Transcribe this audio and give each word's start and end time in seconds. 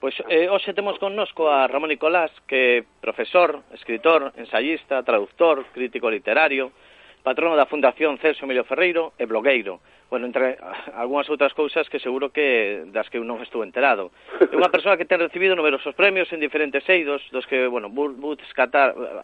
Pois 0.00 0.16
eh, 0.32 0.48
hoxe 0.48 0.72
temos 0.72 0.96
connosco 0.96 1.52
a 1.52 1.68
Ramón 1.68 1.92
Nicolás, 1.92 2.32
que 2.48 2.80
é 2.80 2.84
profesor, 3.04 3.68
escritor, 3.76 4.32
ensayista, 4.40 5.04
traductor, 5.04 5.68
crítico 5.76 6.08
literario, 6.08 6.72
patrono 7.20 7.52
da 7.52 7.68
Fundación 7.68 8.16
Celso 8.16 8.48
Emilio 8.48 8.64
Ferreiro 8.64 9.12
e 9.20 9.28
blogueiro. 9.28 9.84
Bueno, 10.08 10.24
entre 10.24 10.56
algunhas 10.96 11.28
outras 11.28 11.52
cousas 11.52 11.84
que 11.92 12.00
seguro 12.00 12.32
que 12.32 12.88
das 12.96 13.12
que 13.12 13.20
eu 13.20 13.28
non 13.28 13.44
estou 13.44 13.60
enterado. 13.60 14.08
É 14.40 14.56
unha 14.56 14.72
persoa 14.72 14.96
que 14.96 15.04
ten 15.04 15.20
recibido 15.20 15.52
numerosos 15.52 15.92
premios 15.92 16.32
en 16.32 16.40
diferentes 16.40 16.80
eidos, 16.88 17.20
dos 17.28 17.44
que, 17.44 17.68
bueno, 17.68 17.92
vou, 17.92 18.08
vou 18.16 18.40
descatar 18.40 18.96
eh, 18.96 19.20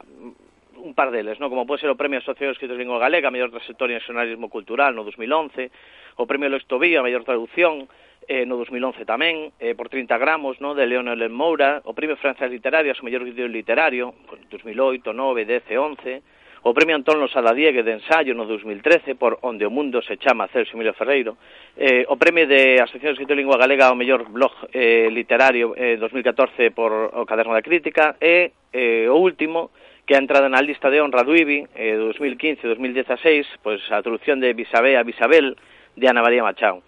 un 0.77 0.93
par 0.93 1.08
deles, 1.08 1.40
no? 1.40 1.48
como 1.48 1.64
pode 1.64 1.80
ser 1.80 1.88
o 1.88 1.96
Premio 1.96 2.20
Asociación 2.20 2.52
de 2.52 2.56
Escritos 2.61 2.77
Lingua 2.77 3.00
Galega, 3.00 3.32
mellor 3.32 3.48
trayectoria 3.48 3.96
en 3.96 4.04
xornalismo 4.04 4.52
cultural 4.52 4.93
no 4.93 5.08
2011, 5.08 5.72
o 6.20 6.28
Premio 6.28 6.52
Lois 6.52 6.68
mellor 6.68 7.24
traducción, 7.24 7.88
eh, 8.28 8.44
no 8.46 8.58
2011 8.58 9.06
tamén, 9.06 9.54
eh, 9.58 9.74
por 9.74 9.88
30 9.88 10.18
gramos, 10.18 10.60
no, 10.60 10.74
de 10.74 10.86
Leonel 10.86 11.30
Moura, 11.30 11.80
o 11.86 11.94
Premio 11.94 12.18
Francia 12.18 12.46
Literaria, 12.46 12.94
o 12.94 13.04
mellor 13.06 13.24
vídeo 13.24 13.46
literario, 13.48 14.14
2008, 14.50 15.14
9, 15.14 15.44
10, 15.46 15.62
11, 15.72 16.22
o 16.66 16.74
Premio 16.74 16.96
Antón 16.98 17.22
Losada 17.22 17.54
Diegue 17.54 17.86
de 17.86 18.02
ensayo 18.02 18.34
no 18.34 18.42
2013 18.42 19.14
por 19.14 19.38
Onde 19.46 19.62
o 19.62 19.70
Mundo 19.70 20.02
se 20.02 20.18
chama 20.18 20.50
Celso 20.50 20.74
Emilio 20.74 20.98
Ferreiro, 20.98 21.38
eh, 21.78 22.02
o 22.10 22.18
Premio 22.18 22.42
de 22.42 22.82
Asociación 22.82 23.14
de 23.14 23.22
Escrito 23.22 23.38
de 23.38 23.38
Lingua 23.38 23.54
Galega 23.54 23.86
ao 23.86 23.94
mellor 23.94 24.27
blog 24.27 24.50
eh, 24.74 25.06
literario 25.14 25.78
eh, 25.78 25.94
2014 25.94 26.74
por 26.74 26.90
o 26.90 27.22
Caderno 27.22 27.54
da 27.54 27.62
Crítica, 27.62 28.18
e 28.18 28.50
eh, 28.74 29.06
o 29.06 29.14
último, 29.14 29.70
que 30.02 30.14
ha 30.14 30.22
entrado 30.22 30.50
na 30.50 30.58
lista 30.58 30.90
de 30.90 30.98
honra 30.98 31.22
do 31.22 31.38
IBI 31.38 31.70
eh, 31.78 31.94
2015-2016, 32.02 33.62
pois 33.62 33.78
pues, 33.78 33.92
a 33.94 34.02
traducción 34.02 34.42
de 34.42 34.50
Bisabé 34.50 34.98
a 34.98 35.06
Bisabel 35.06 35.54
de 35.94 36.06
Ana 36.10 36.22
María 36.22 36.42
Machado. 36.42 36.82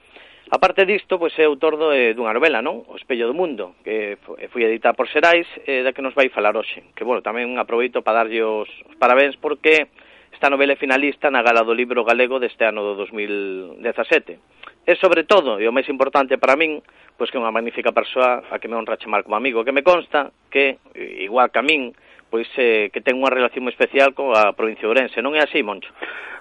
Aparte 0.51 0.87
disto, 0.87 1.19
pois 1.19 1.36
é 1.36 1.45
autor 1.45 1.77
do, 1.77 1.92
eh, 1.92 2.17
dunha 2.17 2.33
novela, 2.33 2.64
non? 2.64 2.81
O 2.89 2.97
Espello 2.97 3.28
do 3.28 3.36
Mundo, 3.36 3.77
que 3.84 4.17
eh, 4.17 4.48
foi 4.48 4.64
editada 4.64 4.97
por 4.97 5.05
Serais, 5.12 5.45
eh, 5.69 5.84
da 5.84 5.92
que 5.92 6.00
nos 6.00 6.17
vai 6.17 6.33
falar 6.33 6.56
hoxe. 6.56 6.89
Que, 6.97 7.05
bueno, 7.05 7.20
tamén 7.20 7.61
aproveito 7.61 8.00
para 8.00 8.25
darlle 8.25 8.41
os, 8.41 8.70
os 8.89 8.97
parabéns 8.97 9.36
porque 9.36 9.92
esta 10.33 10.48
novela 10.48 10.73
é 10.73 10.81
finalista 10.81 11.28
na 11.28 11.45
Gala 11.45 11.69
do 11.69 11.77
Libro 11.77 12.00
Galego 12.00 12.41
deste 12.41 12.64
ano 12.64 12.81
do 12.81 12.97
2017. 12.97 14.89
E, 14.89 14.97
sobre 14.97 15.28
todo, 15.28 15.61
e 15.61 15.69
o 15.69 15.75
máis 15.77 15.84
importante 15.92 16.41
para 16.41 16.56
min, 16.56 16.80
pois 17.20 17.28
que 17.28 17.36
é 17.36 17.45
unha 17.45 17.53
magnífica 17.53 17.92
persoa 17.92 18.48
a 18.48 18.56
que 18.56 18.73
me 18.73 18.77
honra 18.80 18.97
chamar 18.97 19.28
como 19.28 19.36
amigo, 19.36 19.69
que 19.69 19.77
me 19.77 19.84
consta 19.84 20.33
que, 20.48 20.80
eh, 20.97 21.28
igual 21.28 21.53
que 21.53 21.61
a 21.61 21.67
min, 21.67 21.92
pois 22.31 22.48
eh, 22.57 22.93
que 22.93 23.01
ten 23.01 23.17
unha 23.19 23.33
relación 23.33 23.65
moi 23.65 23.75
especial 23.75 24.12
coa 24.12 24.53
provincia 24.53 24.84
de 24.87 24.91
Ourense, 24.93 25.19
non 25.25 25.34
é 25.34 25.43
así, 25.43 25.65
Moncho? 25.65 25.91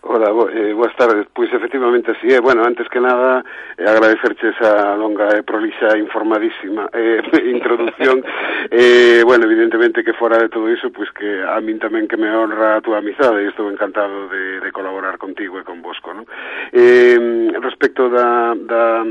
Ola, 0.04 0.32
bo, 0.32 0.48
eh, 0.50 0.74
boas 0.74 0.96
tardes, 0.96 1.28
pois 1.34 1.52
efectivamente 1.52 2.12
así 2.12 2.28
é, 2.28 2.38
eh. 2.38 2.40
bueno, 2.40 2.64
antes 2.64 2.88
que 2.88 3.00
nada 3.00 3.44
eh, 3.78 3.84
agradecerche 3.84 4.50
esa 4.50 4.96
longa 4.96 5.36
e 5.36 5.40
eh, 5.40 5.44
prolixa 5.44 5.98
informadísima 5.98 6.90
eh, 6.94 7.22
introducción. 7.46 8.24
Eh, 8.70 9.22
bueno, 9.24 9.46
evidentemente 9.46 10.04
que 10.04 10.12
fora 10.12 10.38
de 10.38 10.50
todo 10.50 10.70
iso, 10.70 10.92
pois 10.92 11.10
que 11.12 11.40
a 11.40 11.56
min 11.64 11.80
tamén 11.80 12.04
que 12.04 12.20
me 12.20 12.28
honra 12.28 12.76
a 12.76 12.84
túa 12.84 13.00
amizade 13.00 13.48
e 13.48 13.48
estou 13.48 13.72
encantado 13.72 14.28
de, 14.28 14.60
de 14.60 14.70
colaborar 14.76 15.16
contigo 15.16 15.56
e 15.56 15.64
con 15.64 15.80
Bosco, 15.80 16.12
non? 16.12 16.28
Eh, 16.76 17.16
respecto 17.64 18.12
da, 18.12 18.52
da, 18.60 19.08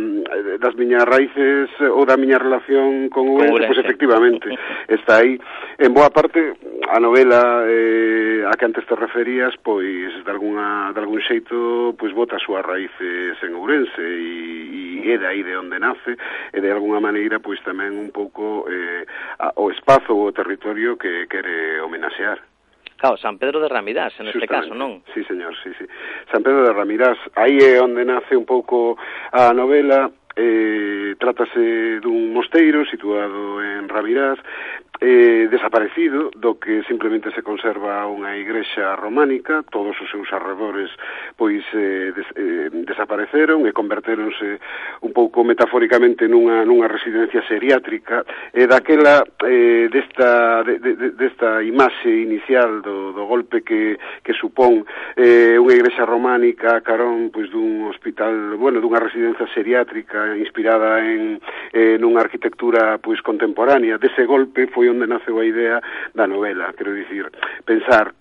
das 0.61 0.75
miñas 0.77 1.09
raíces 1.09 1.73
eh, 1.81 1.89
ou 1.89 2.05
da 2.05 2.21
miña 2.21 2.37
relación 2.37 3.09
con 3.09 3.33
Ourense, 3.33 3.65
pois 3.65 3.81
efectivamente 3.81 4.53
está 4.93 5.25
aí, 5.25 5.41
en 5.81 5.97
boa 5.97 6.13
parte 6.13 6.53
a 6.89 7.01
novela 7.01 7.65
eh, 7.67 8.45
a 8.47 8.55
que 8.57 8.65
antes 8.65 8.87
te 8.87 8.95
referías, 8.95 9.55
pois 9.63 10.13
de 10.25 10.31
alguna 10.31 10.93
de 10.93 11.01
algún 11.01 11.21
xeito, 11.21 11.95
pois 11.99 12.13
bota 12.13 12.37
as 12.37 12.43
súas 12.43 12.65
raíces 12.65 13.37
en 13.43 13.53
Ourense 13.55 14.01
e, 14.01 15.03
e 15.03 15.11
é 15.11 15.19
de 15.19 15.27
aí 15.27 15.43
de 15.43 15.57
onde 15.57 15.79
nace 15.79 16.15
e 16.53 16.59
de 16.61 16.71
alguna 16.71 17.01
maneira 17.01 17.43
pois 17.43 17.59
tamén 17.67 17.95
un 17.99 18.11
pouco 18.15 18.67
eh, 18.71 19.03
a, 19.43 19.51
o 19.59 19.71
espazo 19.71 20.15
ou 20.15 20.31
o 20.31 20.37
territorio 20.37 20.95
que 20.95 21.27
quere 21.27 21.83
homenaxear. 21.83 22.39
Claro, 22.97 23.17
San 23.19 23.37
Pedro 23.37 23.61
de 23.61 23.69
Ramirás, 23.69 24.15
en 24.21 24.29
este 24.29 24.49
caso, 24.49 24.73
non? 24.73 25.05
Sí, 25.13 25.21
señor, 25.29 25.53
sí, 25.61 25.69
sí. 25.77 25.85
San 26.33 26.41
Pedro 26.41 26.65
de 26.65 26.73
Ramirás, 26.73 27.19
aí 27.37 27.61
é 27.61 27.77
onde 27.77 28.09
nace 28.09 28.33
un 28.33 28.49
pouco 28.49 28.97
a 29.37 29.53
novela, 29.53 30.09
eh, 30.37 31.17
trátase 31.21 32.01
dun 32.01 32.33
mosteiro 32.33 32.85
situado 32.89 33.61
en 33.61 33.89
Ramirás, 33.89 34.41
eh, 35.01 35.49
desaparecido, 35.51 36.31
do 36.37 36.57
que 36.59 36.83
simplemente 36.89 37.31
se 37.33 37.43
conserva 37.43 38.07
unha 38.09 38.37
igrexa 38.37 38.97
románica, 38.97 39.65
todos 39.69 39.95
os 40.01 40.09
seus 40.09 40.29
arredores 40.33 40.89
pois 41.37 41.63
eh, 41.75 42.13
des, 42.17 42.29
eh, 42.37 42.69
desapareceron 42.73 43.69
e 43.69 43.77
convertéronse 43.77 44.59
un 45.05 45.13
pouco 45.13 45.45
metafóricamente 45.45 46.25
nunha, 46.29 46.65
nunha 46.65 46.89
residencia 46.89 47.45
seriátrica 47.45 48.25
e 48.53 48.65
daquela 48.65 49.21
eh, 49.45 49.89
desta, 49.93 50.65
de, 50.65 50.81
de, 50.81 50.95
desta 51.13 51.61
imaxe 51.61 52.09
inicial 52.09 52.81
do, 52.81 53.13
do 53.13 53.25
golpe 53.29 53.61
que, 53.63 54.01
que 54.25 54.33
supón 54.33 54.89
eh, 55.17 55.61
unha 55.61 55.77
igrexa 55.77 56.09
románica 56.09 56.81
carón 56.81 57.29
pois 57.29 57.53
dun 57.53 57.89
hospital, 57.93 58.57
bueno, 58.57 58.81
dunha 58.81 59.03
residencia 59.03 59.45
seriátrica 59.53 60.37
inspirada 60.41 61.05
en, 61.05 61.39
eh, 61.73 62.01
nunha 62.01 62.25
arquitectura 62.25 62.97
pois 62.99 63.21
contemporánea, 63.21 64.01
dese 64.01 64.25
golpe 64.25 64.67
foi 64.73 64.86
foi 64.87 64.95
onde 64.95 65.07
naceu 65.07 65.39
a 65.41 65.45
idea 65.45 65.83
da 66.15 66.27
novela, 66.27 66.73
quero 66.73 66.95
dicir, 66.95 67.27
pensar 67.65 68.15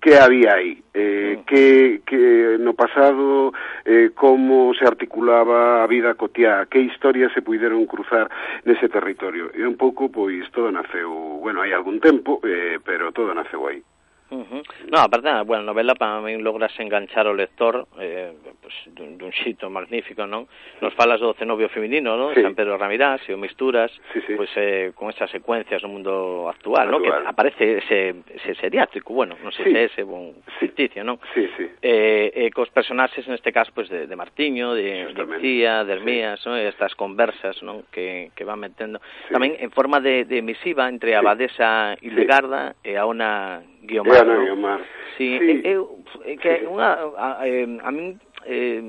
que 0.00 0.14
había 0.14 0.54
aí, 0.54 0.82
eh, 0.94 1.42
que, 1.46 2.02
que 2.06 2.56
no 2.58 2.74
pasado 2.74 3.52
eh, 3.84 4.10
como 4.14 4.74
se 4.74 4.84
articulaba 4.84 5.82
a 5.82 5.86
vida 5.86 6.14
cotiá, 6.14 6.66
que 6.66 6.78
historias 6.78 7.32
se 7.32 7.42
puideron 7.42 7.86
cruzar 7.86 8.28
nese 8.66 8.88
territorio. 8.88 9.50
E 9.54 9.62
un 9.66 9.74
pouco, 9.78 10.10
pois, 10.10 10.46
todo 10.50 10.70
naceu, 10.70 11.40
bueno, 11.42 11.62
hai 11.62 11.72
algún 11.72 11.98
tempo, 11.98 12.38
eh, 12.42 12.78
pero 12.82 13.10
todo 13.10 13.34
naceu 13.34 13.66
aí. 13.66 13.82
Uh 14.32 14.46
-huh. 14.48 14.62
No, 14.90 14.98
aparte 14.98 15.28
bueno, 15.44 15.62
novela 15.62 15.94
para 15.94 16.20
mí 16.22 16.40
logras 16.40 16.72
enganchar 16.80 17.26
o 17.26 17.34
lector 17.34 17.86
eh, 18.00 18.32
pues, 18.62 18.72
dun, 18.96 19.18
dun 19.18 19.30
xito 19.30 19.68
magnífico, 19.68 20.24
non? 20.24 20.48
Nos 20.80 20.96
falas 20.96 21.20
do 21.20 21.36
cenobio 21.36 21.68
feminino, 21.68 22.16
non? 22.16 22.32
Sí. 22.32 22.40
San 22.40 22.56
Pedro 22.56 22.80
Ramirás 22.80 23.20
e 23.28 23.36
o 23.36 23.38
misturas 23.38 23.92
sí, 24.16 24.24
sí. 24.24 24.32
Pues, 24.32 24.48
eh, 24.56 24.96
con 24.96 25.12
esas 25.12 25.28
secuencias 25.28 25.84
no 25.84 25.92
mundo 25.92 26.48
actual, 26.48 26.88
actual. 26.88 26.96
non? 26.96 27.00
Que 27.04 27.12
aparece 27.12 27.64
ese, 27.84 28.24
ese 28.32 28.56
seriátrico, 28.56 29.12
bueno, 29.12 29.36
non 29.44 29.52
sei 29.52 29.68
sí. 29.68 29.72
se 29.76 29.80
ese 29.84 30.02
bon 30.08 30.32
sí. 30.32 30.64
ficticio, 30.64 31.04
non? 31.04 31.20
Sí, 31.36 31.44
sí. 31.60 31.68
Eh, 31.84 32.32
eh, 32.32 32.48
cos 32.56 32.72
personaxes 32.72 33.28
neste 33.28 33.52
caso 33.52 33.68
pues, 33.76 33.92
de, 33.92 34.08
de 34.08 34.16
Martiño, 34.16 34.72
de, 34.72 35.12
de 35.12 35.24
Tía, 35.44 35.84
de 35.84 35.92
Hermías, 35.92 36.40
sí. 36.40 36.48
non? 36.48 36.56
Estas 36.56 36.96
conversas 36.96 37.60
non? 37.60 37.84
Que, 37.92 38.32
que 38.32 38.48
van 38.48 38.64
metendo 38.64 38.96
sí. 39.28 39.36
tamén 39.36 39.60
en 39.60 39.68
forma 39.68 40.00
de, 40.00 40.24
de 40.24 40.40
misiva 40.40 40.88
entre 40.88 41.12
a 41.12 41.20
abadesa 41.20 42.00
sí. 42.00 42.08
Legarda 42.08 42.72
sí. 42.80 42.96
e 42.96 42.96
a 42.96 43.04
una 43.04 43.60
Guiomar. 43.92 44.24
no 44.26 44.40
Guiomar. 44.40 44.80
Sí, 45.20 45.38
sí. 45.38 45.60
Eh, 45.60 45.76
eu, 45.76 46.00
eh, 46.24 46.36
que 46.40 46.64
sí. 46.64 46.66
unha, 46.66 47.12
a, 47.14 47.44
a 47.44 47.90
min 47.92 48.16
eh, 48.48 48.80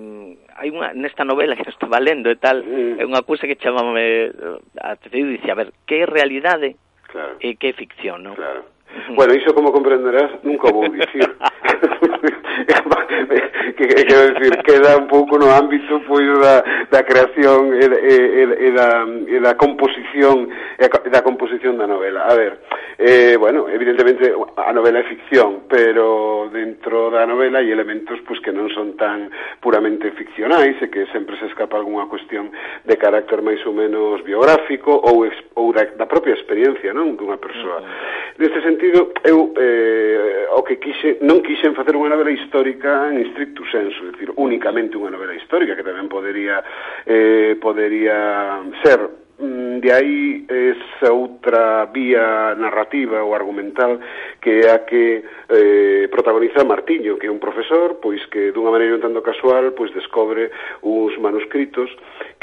hai 0.56 0.70
unha 0.72 0.96
nesta 0.96 1.28
novela 1.28 1.60
que 1.60 1.68
estaba 1.68 2.00
lendo 2.00 2.32
e 2.32 2.38
tal, 2.40 2.64
mm. 2.64 3.02
é 3.02 3.04
unha 3.04 3.22
cousa 3.28 3.46
que 3.46 3.60
chamame 3.60 4.32
a 4.80 4.96
atención 4.96 5.30
e 5.30 5.38
dice, 5.38 5.52
a 5.52 5.60
ver, 5.60 5.76
que 5.86 6.02
é 6.02 6.06
realidade 6.08 6.80
claro. 7.12 7.38
e 7.44 7.60
que 7.60 7.70
é 7.70 7.78
ficción, 7.78 8.24
non? 8.24 8.36
Claro. 8.40 8.66
Bueno, 9.18 9.34
iso 9.34 9.54
como 9.54 9.74
comprenderás, 9.74 10.38
nunca 10.44 10.70
vou 10.70 10.86
dicir. 10.90 11.26
que, 13.88 14.06
quero 14.06 14.34
decir, 14.34 14.58
queda 14.64 14.98
un 14.98 15.08
pouco 15.08 15.38
no 15.38 15.52
ámbito 15.52 16.02
pois 16.08 16.28
da, 16.40 16.64
da 16.90 17.04
creación 17.04 17.74
e, 17.74 17.86
e, 17.86 18.16
e, 18.42 18.44
e, 18.68 18.72
da, 18.72 19.06
e 19.28 19.38
da 19.40 19.56
composición 19.56 20.50
e 20.80 21.10
da 21.10 21.22
composición 21.22 21.78
da 21.78 21.88
novela. 21.88 22.26
A 22.28 22.36
ver, 22.36 22.60
eh, 22.98 23.36
bueno, 23.38 23.68
evidentemente 23.70 24.34
a 24.58 24.74
novela 24.74 25.00
é 25.00 25.04
ficción, 25.04 25.66
pero 25.68 26.50
dentro 26.52 27.10
da 27.10 27.26
novela 27.26 27.60
hai 27.60 27.70
elementos 27.72 28.20
pois, 28.28 28.40
que 28.40 28.54
non 28.54 28.70
son 28.72 28.96
tan 28.96 29.30
puramente 29.60 30.12
ficcionais 30.14 30.78
e 30.82 30.88
que 30.88 31.10
sempre 31.12 31.36
se 31.40 31.50
escapa 31.50 31.78
algunha 31.78 32.08
cuestión 32.08 32.52
de 32.86 32.96
carácter 32.98 33.42
máis 33.42 33.60
ou 33.66 33.74
menos 33.74 34.22
biográfico 34.22 34.94
ou, 35.04 35.26
ex, 35.26 35.36
ou 35.56 35.74
da, 35.74 35.86
da 35.98 36.06
propia 36.06 36.38
experiencia 36.38 36.94
non 36.94 37.16
dunha 37.18 37.38
persoa. 37.38 37.80
Uh 37.80 37.86
-huh. 37.86 38.23
Neste 38.38 38.62
sentido, 38.62 39.14
eu 39.24 39.54
eh, 39.58 40.46
o 40.58 40.64
que 40.64 40.78
quixe, 40.78 41.22
non 41.22 41.46
quixen 41.46 41.78
facer 41.78 41.94
unha 41.94 42.10
novela 42.10 42.34
histórica 42.34 43.10
en 43.14 43.22
estricto 43.22 43.62
senso, 43.70 44.10
é 44.10 44.12
dicir, 44.14 44.34
únicamente 44.42 44.98
unha 44.98 45.14
novela 45.14 45.38
histórica 45.38 45.78
que 45.78 45.86
tamén 45.86 46.10
podería 46.10 46.66
eh, 47.06 47.54
podería 47.62 48.58
ser 48.82 49.06
mm, 49.38 49.73
dende 49.74 49.92
aí 49.92 50.46
esa 50.46 51.12
outra 51.12 51.86
vía 51.90 52.54
narrativa 52.56 53.24
ou 53.26 53.34
argumental 53.34 53.98
que 54.38 54.62
é 54.62 54.70
a 54.70 54.86
que 54.86 55.24
eh, 55.50 56.08
protagoniza 56.12 56.64
Martiño, 56.64 57.18
que 57.18 57.28
é 57.28 57.32
un 57.32 57.40
profesor, 57.40 57.98
pois 57.98 58.22
que 58.30 58.52
dunha 58.52 58.70
maneira 58.70 59.00
un 59.00 59.02
tanto 59.02 59.26
casual, 59.26 59.74
pois 59.74 59.90
descobre 59.96 60.52
uns 60.86 61.18
manuscritos 61.18 61.90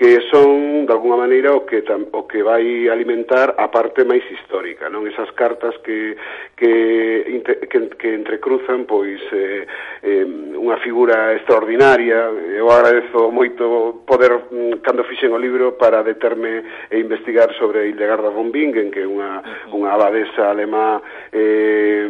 que 0.01 0.17
son, 0.33 0.87
de 0.89 0.93
alguna 0.93 1.17
maneira, 1.29 1.53
o 1.53 1.69
que, 1.69 1.83
tam, 1.83 2.09
o 2.17 2.25
que 2.25 2.43
vai 2.43 2.89
alimentar 2.89 3.55
a 3.61 3.69
parte 3.69 4.01
máis 4.09 4.25
histórica, 4.33 4.89
non? 4.89 5.05
Esas 5.05 5.29
cartas 5.37 5.77
que, 5.85 6.17
que, 6.57 7.45
que, 7.69 7.79
que 8.01 8.09
entrecruzan, 8.17 8.89
pois, 8.89 9.21
eh, 9.29 9.69
eh, 10.01 10.25
unha 10.57 10.81
figura 10.81 11.37
extraordinaria. 11.37 12.33
Eu 12.57 12.73
agradezo 12.73 13.29
moito 13.29 14.01
poder, 14.09 14.49
mm, 14.49 14.81
cando 14.81 15.05
fixen 15.05 15.37
o 15.37 15.41
libro, 15.41 15.77
para 15.77 16.01
determe 16.01 16.65
e 16.89 16.97
investigar 16.97 17.20
investigar 17.21 17.53
sobre 17.59 17.89
Hildegarda 17.89 18.31
von 18.31 18.51
Bingen, 18.51 18.91
que 18.91 19.01
é 19.01 19.07
unha, 19.07 19.45
unha 19.77 19.93
abadesa 19.93 20.49
alemá 20.49 21.03
eh, 21.33 22.09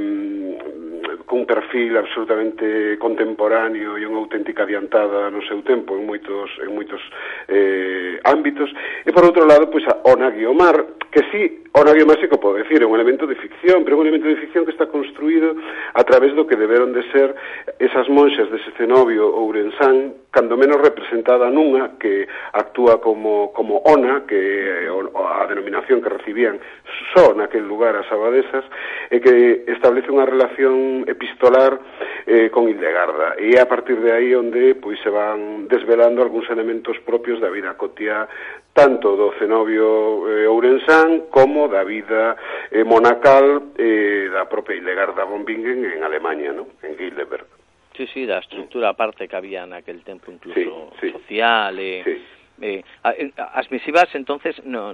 cun 1.27 1.47
perfil 1.47 1.97
absolutamente 1.97 2.99
contemporáneo 2.99 3.99
e 3.99 4.07
unha 4.07 4.21
auténtica 4.23 4.65
adiantada 4.65 5.31
no 5.31 5.43
seu 5.47 5.63
tempo 5.63 5.97
en 5.97 6.07
moitos 6.07 6.49
en 6.63 6.71
moitos 6.75 7.01
eh, 7.49 8.19
ámbitos. 8.25 8.71
E 9.07 9.11
por 9.13 9.25
outro 9.25 9.47
lado 9.47 9.71
pois 9.71 9.87
a 9.89 10.01
Ona 10.07 10.31
Guiomar 10.31 11.01
que 11.11 11.27
sí, 11.33 11.65
Ona 11.73 11.93
Guiomar 11.93 12.21
se 12.21 12.29
que 12.29 12.39
pode 12.39 12.63
decir 12.63 12.83
é 12.83 12.87
un 12.87 12.95
elemento 12.95 13.27
de 13.27 13.35
ficción, 13.35 13.83
pero 13.83 13.99
é 13.99 14.01
un 14.01 14.07
elemento 14.07 14.31
de 14.31 14.39
ficción 14.39 14.65
que 14.65 14.71
está 14.71 14.87
construído 14.87 15.59
a 15.95 16.03
través 16.07 16.35
do 16.39 16.47
que 16.47 16.55
deberon 16.55 16.95
de 16.95 17.03
ser 17.11 17.35
esas 17.79 18.07
monxas 18.09 18.51
dese 18.51 18.71
cenobio 18.79 19.27
ourensán 19.27 20.15
cando 20.31 20.55
menos 20.57 20.79
representada 20.79 21.51
nunha 21.51 21.99
que 21.99 22.31
actúa 22.55 23.03
como, 23.03 23.51
como 23.51 23.83
ona, 23.83 24.23
que 24.27 24.87
a 24.87 25.47
denominación 25.51 25.99
que 25.99 26.09
recibían 26.09 26.63
só 27.15 27.35
naquel 27.35 27.67
lugar 27.67 27.99
as 27.99 28.07
abadesas, 28.15 28.63
e 29.11 29.19
que 29.19 29.67
establece 29.67 30.15
unha 30.15 30.27
relación 30.27 31.00
epistolar 31.07 31.81
eh, 32.27 32.51
con 32.51 32.69
Hildegarda. 32.69 33.37
E 33.39 33.55
é 33.57 33.61
a 33.61 33.69
partir 33.69 34.01
de 34.01 34.13
aí 34.13 34.35
onde 34.35 34.75
pois 34.77 35.01
se 35.01 35.09
van 35.09 35.69
desvelando 35.69 36.23
algúns 36.23 36.49
elementos 36.51 36.99
propios 37.05 37.41
da 37.41 37.51
vida 37.51 37.77
cotía 37.77 38.29
tanto 38.73 39.17
do 39.17 39.33
cenobio 39.39 40.29
eh, 40.29 40.47
ourensán 40.47 41.31
como 41.31 41.69
da 41.69 41.85
vida 41.85 42.37
eh, 42.71 42.85
monacal 42.85 43.75
eh, 43.77 44.29
da 44.33 44.47
propia 44.47 44.77
Hildegarda 44.77 45.25
von 45.25 45.45
Bingen 45.45 45.85
en 45.85 46.05
Alemania, 46.05 46.53
no? 46.53 46.69
en 46.83 46.99
Heidelberg. 46.99 47.47
Sí, 47.97 48.07
sí, 48.13 48.25
da 48.25 48.39
estructura 48.39 48.91
aparte 48.91 49.29
que 49.29 49.37
había 49.37 49.67
naquel 49.67 50.05
tempo 50.05 50.31
incluso 50.31 50.93
sí, 51.01 51.09
sí. 51.09 51.13
social 51.13 51.79
e... 51.79 52.01
Eh... 52.01 52.05
Sí 52.05 52.17
eh, 52.61 52.85
eh 53.17 53.33
as 53.37 53.71
misivas 53.71 54.09
entonces 54.15 54.61
no, 54.65 54.93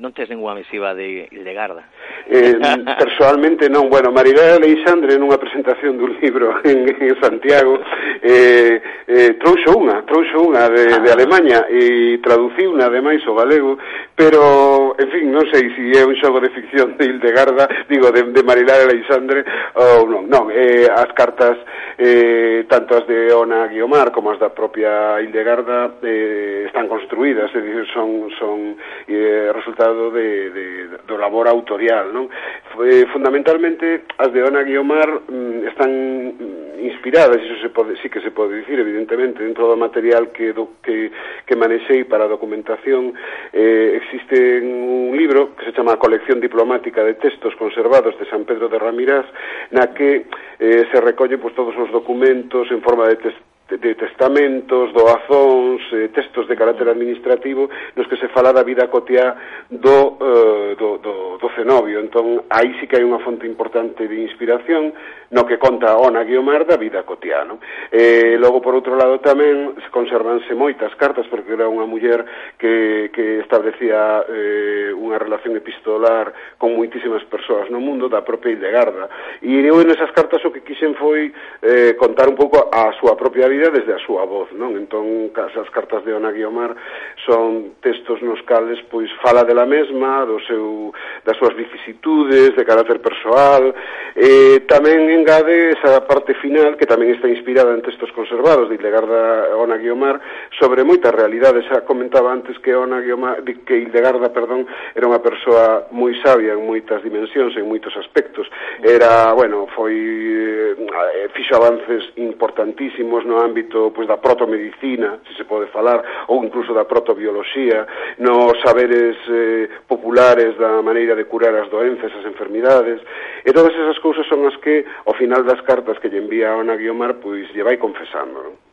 non 0.00 0.10
tes 0.12 0.26
ninguna 0.28 0.58
misiva 0.58 0.94
de 0.94 1.28
Hildegarda. 1.30 1.86
Eh, 2.26 2.56
personalmente 2.98 3.68
non, 3.68 3.92
bueno, 3.92 4.10
Maribel 4.10 4.58
Aleixandre 4.58 5.20
nunha 5.20 5.36
presentación 5.36 6.00
dun 6.00 6.16
libro 6.18 6.58
en, 6.64 6.88
en 6.88 7.14
Santiago 7.20 7.78
eh, 8.24 8.80
eh, 9.06 9.36
trouxo 9.36 9.76
unha, 9.76 10.02
trouxo 10.08 10.40
unha 10.40 10.66
de, 10.72 10.84
ah. 10.88 10.98
de 11.04 11.10
Alemanha 11.12 11.68
e 11.68 12.18
traduciu 12.24 12.72
unha 12.72 12.88
ademais 12.88 13.20
o 13.28 13.36
galego, 13.36 13.76
pero 14.16 14.96
en 14.96 15.08
fin, 15.12 15.28
non 15.28 15.44
sei 15.52 15.68
se 15.76 15.84
si 15.84 15.84
é 15.94 16.02
un 16.02 16.16
xogo 16.16 16.40
de 16.40 16.50
ficción 16.50 16.96
de 16.96 17.04
Hildegarda, 17.04 17.68
digo, 17.86 18.08
de, 18.08 18.24
de 18.32 18.42
Maribel 18.42 18.88
Aleixandre 18.88 19.44
ou 19.76 20.08
non, 20.08 20.24
non, 20.26 20.44
eh, 20.48 20.88
as 20.88 21.12
cartas 21.12 21.60
eh, 21.98 22.64
tanto 22.68 22.96
as 22.96 23.06
de 23.06 23.30
Ona 23.36 23.68
Guiomar 23.68 24.10
como 24.10 24.32
as 24.32 24.40
da 24.40 24.50
propia 24.50 25.20
Hildegarda 25.20 26.00
eh, 26.02 26.64
están 26.66 26.88
construídas, 26.88 27.52
é 27.54 27.60
dicir, 27.60 27.86
son, 27.92 28.32
son 28.40 28.80
eh, 29.06 29.52
resulta 29.52 29.83
resultado 29.84 30.10
de, 30.10 30.50
de, 30.50 30.88
do 31.06 31.16
labor 31.16 31.48
autorial, 31.48 32.12
non? 32.12 32.28
Foi, 32.72 33.04
fundamentalmente, 33.12 34.08
as 34.16 34.32
de 34.32 34.40
Ona 34.42 34.64
Guiomar 34.64 35.28
mm, 35.28 35.68
están 35.68 35.92
mm, 35.92 36.80
inspiradas, 36.80 37.40
iso 37.42 37.60
se 37.60 37.68
pode, 37.68 37.96
sí 38.00 38.08
que 38.08 38.20
se 38.20 38.30
pode 38.30 38.56
dicir, 38.56 38.78
evidentemente, 38.80 39.44
dentro 39.44 39.68
do 39.68 39.76
material 39.76 40.32
que, 40.32 40.52
do, 40.52 40.80
que, 40.82 41.12
que 41.46 41.56
manexei 41.56 42.04
para 42.04 42.24
a 42.24 42.32
documentación, 42.32 43.12
eh, 43.52 44.00
existe 44.00 44.60
un 44.64 45.16
libro 45.16 45.54
que 45.56 45.66
se 45.66 45.72
chama 45.76 46.00
Colección 46.00 46.40
Diplomática 46.40 47.04
de 47.04 47.14
Textos 47.14 47.54
Conservados 47.56 48.16
de 48.18 48.26
San 48.26 48.44
Pedro 48.44 48.68
de 48.68 48.78
Ramirás, 48.78 49.26
na 49.70 49.92
que 49.92 50.26
eh, 50.58 50.84
se 50.88 50.98
recolle 51.00 51.38
pues, 51.38 51.54
todos 51.54 51.76
os 51.76 51.90
documentos 51.92 52.70
en 52.72 52.80
forma 52.80 53.08
de 53.08 53.16
textos 53.16 53.53
de 53.68 53.94
testamentos, 53.94 54.92
doazóns, 54.92 55.80
eh, 55.92 56.08
textos 56.12 56.46
de 56.46 56.56
carácter 56.56 56.88
administrativo 56.88 57.70
nos 57.96 58.06
que 58.06 58.16
se 58.16 58.28
fala 58.28 58.52
da 58.52 58.62
vida 58.62 58.88
cotiá 58.88 59.34
do, 59.70 60.18
eh, 60.20 60.76
do, 60.76 60.98
do, 60.98 61.38
do 61.38 61.48
cenobio. 61.56 62.00
Entón, 62.00 62.44
aí 62.50 62.76
sí 62.78 62.86
que 62.86 63.00
hai 63.00 63.04
unha 63.08 63.24
fonte 63.24 63.48
importante 63.48 64.04
de 64.04 64.20
inspiración, 64.20 64.92
no 65.30 65.46
que 65.46 65.58
conta 65.58 65.96
Ona 65.96 66.24
Guiomar 66.24 66.66
da 66.66 66.76
vida 66.76 67.04
cotiá, 67.04 67.44
non? 67.44 67.60
E 67.88 68.34
eh, 68.34 68.38
logo, 68.38 68.60
por 68.60 68.74
outro 68.74 68.96
lado, 68.96 69.20
tamén 69.20 69.76
conservanse 69.88 70.52
moitas 70.52 70.92
cartas, 71.00 71.26
porque 71.30 71.54
era 71.54 71.70
unha 71.70 71.88
muller 71.88 72.24
que, 72.58 73.10
que 73.12 73.40
establecía 73.40 74.24
eh, 74.28 74.90
unha 74.92 75.16
relación 75.16 75.56
epistolar 75.56 76.32
con 76.60 76.76
moitísimas 76.76 77.24
persoas 77.26 77.68
no 77.72 77.80
mundo, 77.80 78.08
da 78.08 78.24
propia 78.26 78.52
Hildegarda. 78.52 79.08
E 79.40 79.60
eu 79.64 79.80
nesas 79.82 80.12
cartas 80.12 80.44
o 80.44 80.52
que 80.52 80.64
quixen 80.64 80.94
foi 80.96 81.32
eh, 81.62 81.96
contar 81.96 82.28
un 82.28 82.36
pouco 82.36 82.68
a 82.70 82.92
súa 83.00 83.16
propia 83.16 83.48
vida 83.48 83.70
desde 83.70 83.96
a 83.96 84.02
súa 84.02 84.28
voz, 84.28 84.52
non? 84.52 84.76
Entón, 84.76 85.32
as 85.34 85.70
cartas 85.70 86.04
de 86.04 86.12
Ona 86.12 86.32
Guiomar 86.32 86.76
son 87.24 87.80
textos 87.80 88.20
nos 88.22 88.40
cales 88.42 88.80
pois 88.90 89.10
fala 89.20 89.44
dela 89.44 89.66
mesma, 89.66 90.24
do 90.24 90.38
seu, 90.46 90.92
das 91.24 91.36
súas 91.36 91.54
vicisitudes, 91.54 92.54
de 92.56 92.64
carácter 92.64 93.00
persoal, 93.00 93.74
eh, 94.16 94.62
tamén 94.68 95.10
en 95.10 95.23
engade 95.24 95.70
esa 95.70 96.04
parte 96.04 96.34
final 96.34 96.76
que 96.76 96.84
tamén 96.84 97.08
está 97.16 97.24
inspirada 97.32 97.72
en 97.72 97.80
textos 97.80 98.12
conservados 98.12 98.68
de 98.68 98.76
Hildegarda 98.76 99.56
Ona 99.56 99.80
Guiomar 99.80 100.20
sobre 100.60 100.84
moitas 100.84 101.16
realidades. 101.16 101.64
Xa 101.64 101.80
comentaba 101.88 102.28
antes 102.28 102.60
que 102.60 102.76
Ona 102.76 103.00
Guiomar, 103.00 103.40
que 103.40 103.80
Hildegarda, 103.80 104.28
perdón, 104.36 104.68
era 104.92 105.08
unha 105.08 105.24
persoa 105.24 105.88
moi 105.96 106.12
sabia 106.20 106.52
en 106.52 106.68
moitas 106.68 107.00
dimensións, 107.00 107.56
en 107.56 107.64
moitos 107.64 107.96
aspectos. 107.96 108.44
Era, 108.84 109.32
bueno, 109.32 109.64
foi 109.72 109.96
eh, 109.96 110.76
eh 110.76 111.32
fixo 111.32 111.56
avances 111.56 112.04
importantísimos 112.20 113.24
no 113.24 113.40
ámbito 113.40 113.96
pois 113.96 114.04
da 114.04 114.20
protomedicina, 114.20 115.24
se 115.24 115.40
se 115.40 115.48
pode 115.48 115.72
falar, 115.72 116.04
ou 116.28 116.44
incluso 116.44 116.76
da 116.76 116.84
protobioloxía, 116.84 117.88
nos 118.20 118.60
saberes 118.60 119.16
eh, 119.32 119.72
populares 119.88 120.52
da 120.60 120.84
maneira 120.84 121.16
de 121.16 121.24
curar 121.24 121.56
as 121.56 121.72
doenzas, 121.72 122.12
as 122.12 122.28
enfermidades. 122.28 123.00
E 123.40 123.52
todas 123.56 123.72
esas 123.72 123.96
cousas 124.04 124.28
son 124.28 124.44
as 124.44 124.56
que 124.60 124.84
ao 125.04 125.14
final 125.14 125.44
das 125.44 125.60
cartas 125.62 125.98
que 126.00 126.08
lle 126.08 126.18
envía 126.24 126.50
a 126.50 126.60
Ana 126.60 126.76
Guiomar, 126.76 127.20
pois 127.20 127.48
lle 127.52 127.62
vai 127.62 127.76
confesando, 127.76 128.40
non? 128.40 128.63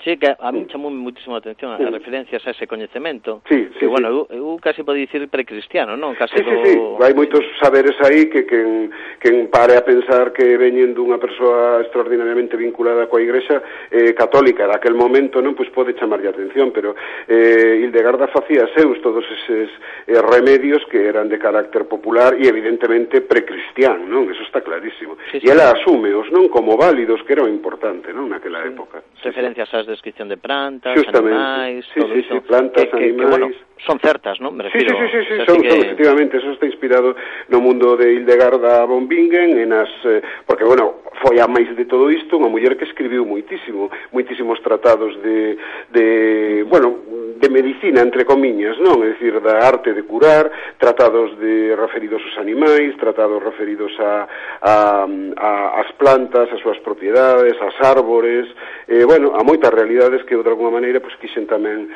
Che, 0.00 0.16
que 0.16 0.32
a 0.32 0.50
mí 0.50 0.64
chamou 0.64 0.88
moitísimo 0.88 1.36
a 1.36 1.44
atención 1.44 1.76
as 1.76 1.84
referencias 1.84 2.40
a 2.48 2.56
ese 2.56 2.64
coñecemento. 2.64 3.44
Sí, 3.44 3.68
sí, 3.76 3.84
que, 3.84 3.86
bueno, 3.86 4.08
sí. 4.08 4.32
eu, 4.32 4.56
eu 4.56 4.56
casi 4.56 4.80
podo 4.80 4.96
dicir 4.96 5.28
precristiano, 5.28 5.92
non? 5.92 6.16
Casi 6.16 6.40
sí, 6.40 6.42
do... 6.42 6.56
sí, 6.64 6.72
sí. 6.72 6.80
Hai 7.04 7.12
moitos 7.12 7.44
saberes 7.60 7.92
aí 8.00 8.32
que, 8.32 8.48
que, 8.48 8.88
que 9.20 9.28
pare 9.52 9.76
a 9.76 9.84
pensar 9.84 10.32
que 10.32 10.56
veñen 10.56 10.96
dunha 10.96 11.20
persoa 11.20 11.84
extraordinariamente 11.84 12.56
vinculada 12.56 13.12
coa 13.12 13.20
igrexa 13.20 13.60
eh, 13.92 14.16
católica 14.16 14.64
daquel 14.64 14.96
momento, 14.96 15.44
non? 15.44 15.52
Pois 15.52 15.68
pode 15.68 15.92
chamarlle 15.92 16.32
a 16.32 16.34
atención, 16.34 16.72
pero 16.72 16.96
eh, 17.28 17.84
Hildegarda 17.84 18.32
facía 18.32 18.64
seus 18.72 18.96
todos 19.04 19.28
eses 19.28 19.68
eh, 20.08 20.16
remedios 20.16 20.80
que 20.88 21.04
eran 21.12 21.28
de 21.28 21.36
carácter 21.36 21.84
popular 21.84 22.40
e 22.40 22.48
evidentemente 22.48 23.20
precristián, 23.20 24.08
non? 24.08 24.32
Eso 24.32 24.48
está 24.48 24.64
clarísimo. 24.64 25.20
Sí, 25.28 25.44
sí, 25.44 25.46
e 25.46 25.52
ela 25.52 25.76
asúmeos, 25.76 26.24
non? 26.32 26.48
Como 26.48 26.80
válidos, 26.80 27.20
que 27.28 27.36
era 27.36 27.44
o 27.44 27.52
importante, 27.52 28.16
non? 28.16 28.32
Naquela 28.32 28.64
sí. 28.64 28.72
época. 28.72 29.04
Sí, 29.20 29.28
referencias 29.28 29.68
sí. 29.68 29.76
ás 29.76 29.89
descripción 29.90 30.28
de 30.28 30.36
plantas, 30.36 30.96
Justamente. 30.96 31.36
animais, 31.36 31.84
sí, 31.92 32.00
todo 32.00 32.12
sí, 32.14 32.20
iso. 32.20 32.34
Sí, 32.34 32.40
plantas, 32.40 32.86
que, 32.86 32.96
animais... 32.96 33.12
Que, 33.12 33.16
que, 33.16 33.26
bueno, 33.26 33.50
son 33.86 33.98
certas, 34.00 34.40
non? 34.40 34.56
Me 34.56 34.64
refiro, 34.64 34.92
sí, 34.92 34.96
sí, 34.96 35.08
sí, 35.08 35.20
sí, 35.24 35.34
sí, 35.40 35.46
son, 35.46 35.62
que... 35.62 35.70
son, 35.70 35.78
efectivamente, 35.80 36.36
eso 36.36 36.52
está 36.52 36.66
inspirado 36.66 37.16
no 37.48 37.60
mundo 37.60 37.96
de 37.96 38.12
Hildegarda 38.12 38.84
von 38.84 39.08
Bingen, 39.08 39.58
en 39.58 39.72
as, 39.72 39.88
eh, 40.04 40.20
porque, 40.44 40.64
bueno, 40.64 41.00
foi 41.20 41.40
a 41.40 41.46
máis 41.46 41.68
de 41.76 41.84
todo 41.84 42.08
isto 42.08 42.40
unha 42.40 42.48
muller 42.48 42.76
que 42.80 42.88
escribiu 42.88 43.28
moitísimo, 43.28 43.92
moitísimos 44.12 44.56
tratados 44.64 45.16
de, 45.20 45.56
de 45.92 46.06
bueno, 46.64 46.96
de 47.40 47.48
medicina, 47.48 48.00
entre 48.00 48.24
comiñas, 48.24 48.76
non? 48.80 49.00
É 49.04 49.16
dicir, 49.16 49.36
da 49.40 49.64
arte 49.64 49.92
de 49.96 50.04
curar, 50.04 50.48
tratados 50.76 51.36
de 51.40 51.72
referidos 51.76 52.20
aos 52.24 52.36
animais, 52.40 52.96
tratados 53.00 53.40
referidos 53.40 53.92
a, 54.00 54.28
a, 54.60 54.74
a 55.36 55.50
as 55.80 55.90
plantas, 55.96 56.48
as 56.52 56.60
súas 56.60 56.80
propiedades, 56.80 57.56
as 57.60 57.76
árbores, 57.80 58.48
eh, 58.88 59.04
bueno, 59.04 59.36
a 59.36 59.44
moitas 59.44 59.72
realidades 59.72 60.24
que 60.24 60.36
de 60.36 60.48
alguma 60.48 60.72
maneira 60.72 61.00
pues, 61.00 61.16
quixen 61.20 61.44
tamén 61.44 61.88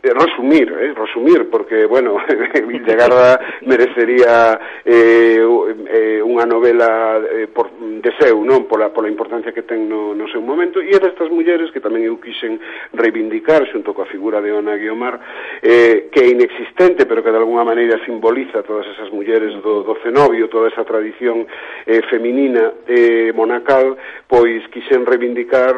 eh, 0.00 0.12
resumir, 0.12 0.72
eh, 0.72 0.92
resumir 0.96 1.29
asumir, 1.30 1.50
porque, 1.50 1.86
bueno, 1.86 2.16
Vildegarda 2.66 3.40
merecería 3.62 4.58
eh, 4.84 5.40
eh, 5.88 6.22
unha 6.22 6.46
novela 6.46 7.20
eh, 7.20 7.46
por, 7.48 7.70
de 7.78 8.10
seu, 8.18 8.42
non? 8.44 8.66
Pola, 8.66 8.90
pola 8.90 9.08
importancia 9.08 9.52
que 9.52 9.62
ten 9.62 9.88
no, 9.88 10.14
no 10.14 10.26
seu 10.28 10.42
momento, 10.42 10.82
e 10.82 10.90
é 10.90 10.98
destas 10.98 11.30
mulleres 11.30 11.70
que 11.70 11.82
tamén 11.82 12.06
eu 12.06 12.18
quixen 12.18 12.58
reivindicar 12.94 13.64
xunto 13.70 13.94
coa 13.94 14.08
figura 14.10 14.42
de 14.42 14.52
Ona 14.52 14.76
Guiomar, 14.76 15.20
eh, 15.62 16.10
que 16.10 16.20
é 16.20 16.26
inexistente, 16.30 17.06
pero 17.06 17.22
que 17.22 17.32
de 17.32 17.40
alguna 17.40 17.64
maneira 17.64 18.00
simboliza 18.04 18.62
todas 18.62 18.86
esas 18.90 19.10
mulleres 19.10 19.54
do, 19.62 19.82
do 19.82 19.94
cenobio, 20.02 20.50
toda 20.50 20.68
esa 20.68 20.84
tradición 20.84 21.46
eh, 21.86 22.02
feminina 22.10 22.74
eh, 22.86 23.32
monacal, 23.34 23.96
pois 24.26 24.66
quixen 24.70 25.06
reivindicar 25.06 25.74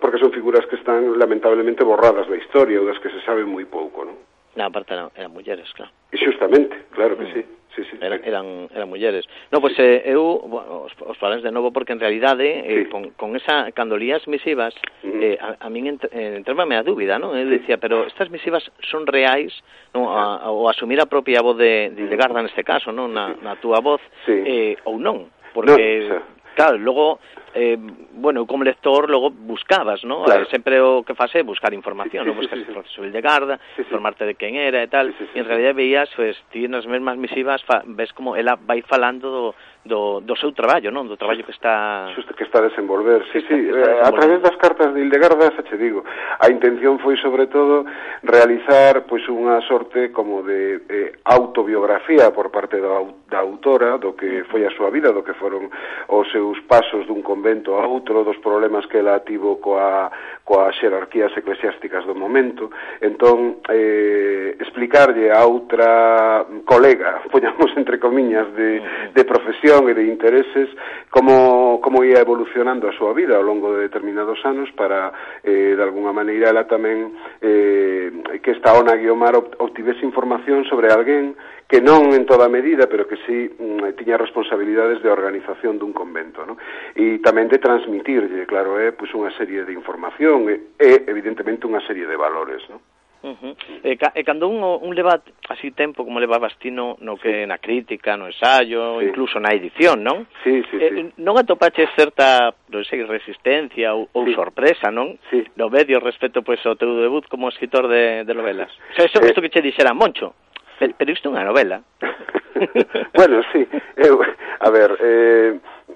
porque 0.00 0.18
son 0.18 0.32
figuras 0.32 0.64
que 0.66 0.76
están 0.76 1.18
lamentablemente 1.18 1.84
borradas 1.84 2.28
da 2.28 2.36
historia 2.36 2.80
ou 2.80 2.86
das 2.86 2.98
que 2.98 3.12
se 3.12 3.20
sabe 3.22 3.44
moi 3.44 3.66
pouco, 3.68 4.06
non? 4.06 4.31
Na, 4.56 4.68
aparte 4.68 4.92
non, 4.94 5.08
eran 5.16 5.32
mulleres, 5.32 5.68
claro. 5.72 5.92
E 6.12 6.16
Xustamente, 6.20 6.92
claro 6.92 7.16
que 7.16 7.24
mm. 7.24 7.34
sí. 7.34 7.42
Sí, 7.74 7.82
sí, 7.90 7.96
eran, 8.02 8.20
eran, 8.22 8.68
eran 8.74 8.88
mulleres. 8.88 9.24
No, 9.50 9.60
pois 9.60 9.72
pues, 9.72 9.80
eh, 9.80 10.02
eu, 10.12 10.44
bueno, 10.44 10.84
os, 10.84 10.92
os 11.00 11.16
falas 11.16 11.42
de 11.42 11.50
novo 11.50 11.72
porque 11.72 11.92
en 11.92 12.00
realidade 12.00 12.60
eh, 12.68 12.84
sí. 12.84 12.90
con, 12.90 13.16
con 13.16 13.34
esa 13.34 13.72
cando 13.72 13.96
lías 13.96 14.28
misivas 14.28 14.74
uh 15.02 15.08
eh, 15.08 15.38
a, 15.40 15.56
a 15.56 15.70
min 15.70 15.86
ent, 15.86 16.04
eh, 16.12 16.36
entrábame 16.36 16.76
a 16.76 16.84
dúbida, 16.84 17.16
non? 17.16 17.32
Eu 17.32 17.48
dicía, 17.48 17.80
pero 17.80 18.04
estas 18.04 18.28
misivas 18.28 18.60
son 18.84 19.08
reais, 19.08 19.56
non? 19.96 20.04
A, 20.04 20.44
a, 20.44 20.52
o 20.52 20.68
asumir 20.68 21.00
a 21.00 21.08
propia 21.08 21.40
voz 21.40 21.56
de, 21.56 21.88
de, 21.96 22.12
de 22.12 22.16
Garda 22.20 22.44
neste 22.44 22.60
caso, 22.60 22.92
non? 22.92 23.08
Na, 23.08 23.32
na 23.40 23.56
túa 23.56 23.80
voz 23.80 24.04
sí. 24.28 24.36
eh, 24.36 24.76
ou 24.84 25.00
non, 25.00 25.32
porque 25.56 25.72
no, 25.72 26.04
o 26.04 26.08
sea... 26.12 26.22
Claro, 26.52 26.76
logo 26.76 27.18
eh, 27.54 27.78
bueno, 28.14 28.46
como 28.46 28.64
lector 28.64 29.10
logo 29.10 29.30
buscabas, 29.30 30.04
¿no? 30.04 30.22
Eh, 30.22 30.24
claro. 30.24 30.42
Eh, 30.44 30.46
sempre 30.50 30.80
o 30.80 31.02
que 31.04 31.14
fase 31.14 31.40
é 31.40 31.42
buscar 31.42 31.74
información, 31.74 32.24
sí, 32.24 32.30
sí, 32.30 32.34
¿no? 32.34 32.40
buscas 32.40 32.58
sí, 32.58 32.64
sí, 32.64 32.70
información 32.70 32.94
sobre 32.94 33.10
de 33.10 33.20
Garda, 33.20 33.56
sí, 33.56 33.62
sí. 33.76 33.82
informarte 33.82 34.24
de 34.24 34.34
quen 34.34 34.56
era 34.56 34.82
e 34.82 34.88
tal, 34.88 35.12
sí, 35.12 35.16
sí, 35.18 35.24
sí, 35.32 35.38
e 35.38 35.40
en 35.42 35.46
realidad 35.46 35.74
veías, 35.74 36.08
pues, 36.16 36.38
ti 36.48 36.64
nas 36.68 36.86
mesmas 36.86 37.16
misivas 37.18 37.60
fa, 37.64 37.82
ves 37.84 38.12
como 38.12 38.36
ela 38.36 38.56
vai 38.56 38.80
falando 38.82 39.28
do, 39.28 39.44
do, 39.84 40.00
do 40.24 40.34
seu 40.36 40.52
traballo, 40.52 40.88
non? 40.88 41.04
Do 41.10 41.20
traballo 41.20 41.44
que 41.44 41.52
está... 41.52 42.08
Xusto 42.16 42.32
que 42.32 42.48
está 42.48 42.64
a 42.64 42.68
desenvolver, 42.72 43.20
sí, 43.32 43.44
sí, 43.44 43.58
eh, 43.68 44.00
a 44.00 44.10
través 44.12 44.40
das 44.40 44.56
cartas 44.56 44.94
de 44.94 45.02
Hildegarda, 45.02 45.52
xa 45.52 45.62
che 45.66 45.76
digo, 45.76 46.06
a 46.40 46.48
intención 46.48 47.02
foi 47.04 47.18
sobre 47.20 47.50
todo 47.52 47.84
realizar 48.24 49.04
pois 49.04 49.24
pues, 49.26 49.28
unha 49.28 49.60
sorte 49.68 50.08
como 50.14 50.40
de 50.40 50.80
eh, 50.88 51.10
autobiografía 51.28 52.32
por 52.32 52.48
parte 52.48 52.80
da, 52.80 53.02
da 53.28 53.44
autora, 53.44 53.98
do 54.00 54.16
que 54.16 54.40
mm. 54.40 54.48
foi 54.48 54.64
a 54.64 54.72
súa 54.72 54.88
vida, 54.88 55.12
do 55.12 55.20
que 55.20 55.36
foron 55.36 55.68
os 56.08 56.26
seus 56.32 56.56
pasos 56.64 57.04
dun 57.04 57.20
convento 57.20 57.41
convento 57.42 57.74
a 57.74 57.90
outro, 57.90 58.22
dos 58.22 58.38
problemas 58.38 58.86
que 58.86 58.98
ela 59.02 59.18
tivo 59.26 59.58
coa, 59.58 60.06
coa 60.46 60.70
xerarquías 60.78 61.34
eclesiásticas 61.34 62.06
do 62.06 62.14
momento. 62.14 62.70
Entón, 63.02 63.58
eh, 63.66 64.54
explicarlle 64.62 65.34
a 65.34 65.42
outra 65.42 66.46
colega, 66.62 67.18
poñamos 67.34 67.74
entre 67.74 67.98
comiñas, 67.98 68.46
de, 68.54 68.78
de 69.10 69.24
profesión 69.26 69.90
e 69.90 69.94
de 69.98 70.06
intereses, 70.06 70.70
como, 71.10 71.82
como 71.82 72.06
ia 72.06 72.22
evolucionando 72.22 72.86
a 72.86 72.94
súa 72.94 73.10
vida 73.10 73.34
ao 73.34 73.42
longo 73.42 73.74
de 73.74 73.90
determinados 73.90 74.38
anos 74.46 74.70
para, 74.78 75.10
eh, 75.42 75.74
de 75.74 75.82
alguna 75.82 76.14
maneira, 76.14 76.54
ela 76.54 76.70
tamén 76.70 77.10
eh, 77.42 78.38
que 78.38 78.54
esta 78.54 78.70
Ona 78.78 78.94
Guiomar 78.94 79.34
obtivese 79.34 80.06
información 80.06 80.62
sobre 80.70 80.94
alguén 80.94 81.34
que 81.72 81.80
non 81.80 82.12
en 82.12 82.28
toda 82.28 82.52
medida, 82.52 82.84
pero 82.84 83.08
que 83.08 83.16
sí 83.24 83.48
mm, 83.48 83.96
tiña 83.96 84.20
responsabilidades 84.20 85.00
de 85.00 85.08
organización 85.08 85.80
dun 85.80 85.96
convento, 85.96 86.44
¿no? 86.44 86.60
E 86.92 87.16
tamén 87.24 87.48
de 87.48 87.56
transmitirlle, 87.56 88.44
claro, 88.44 88.76
é 88.76 88.92
eh, 88.92 88.92
pois 88.92 89.08
unha 89.16 89.32
serie 89.40 89.64
de 89.64 89.72
información 89.72 90.52
e, 90.52 90.76
e 90.76 91.08
evidentemente 91.08 91.64
unha 91.64 91.80
serie 91.88 92.04
de 92.04 92.20
valores, 92.20 92.60
¿no? 92.68 92.76
Uh 93.24 93.32
-huh. 93.40 93.54
e, 93.80 93.96
ca, 93.96 94.12
e 94.12 94.20
cando 94.20 94.52
un, 94.52 94.60
un 94.60 94.92
leva 94.92 95.22
así 95.48 95.70
tempo 95.70 96.04
como 96.04 96.20
leva 96.20 96.36
Bastino 96.36 97.00
no, 97.00 97.16
que 97.16 97.40
sí. 97.40 97.48
na 97.48 97.56
crítica, 97.56 98.20
no 98.20 98.26
ensayo, 98.26 99.00
sí. 99.00 99.08
incluso 99.08 99.40
na 99.40 99.56
edición, 99.56 100.04
non? 100.04 100.28
Sí, 100.44 100.60
sí, 100.68 100.76
eh, 100.76 100.92
sí. 100.92 101.00
Non 101.24 101.40
atopaches 101.40 101.88
certa, 101.96 102.52
non 102.68 102.84
sei, 102.84 103.00
resistencia 103.08 103.96
ou, 103.96 104.12
ou 104.12 104.28
sí. 104.28 104.36
sorpresa, 104.36 104.92
non? 104.92 105.16
Sí. 105.32 105.40
No 105.56 105.72
medio 105.72 106.04
respecto 106.04 106.44
pois, 106.44 106.60
ao 106.68 106.76
teu 106.76 107.00
debut 107.00 107.24
como 107.32 107.48
escritor 107.48 107.88
de, 107.88 108.28
de 108.28 108.34
novelas. 108.36 108.68
Sí. 108.68 108.92
O 108.92 108.94
sea, 109.00 109.04
eso, 109.08 109.18
eh, 109.24 109.32
isto 109.32 109.40
que 109.40 109.48
che 109.48 109.64
dixera 109.64 109.96
Moncho. 109.96 110.36
Pero 110.78 111.12
isto 111.12 111.28
é 111.28 111.32
unha 111.32 111.46
novela. 111.46 111.82
bueno, 113.18 113.42
sí, 113.52 113.66
eu, 113.96 114.20
a 114.60 114.68
ver, 114.70 114.90
eh, 115.00 115.50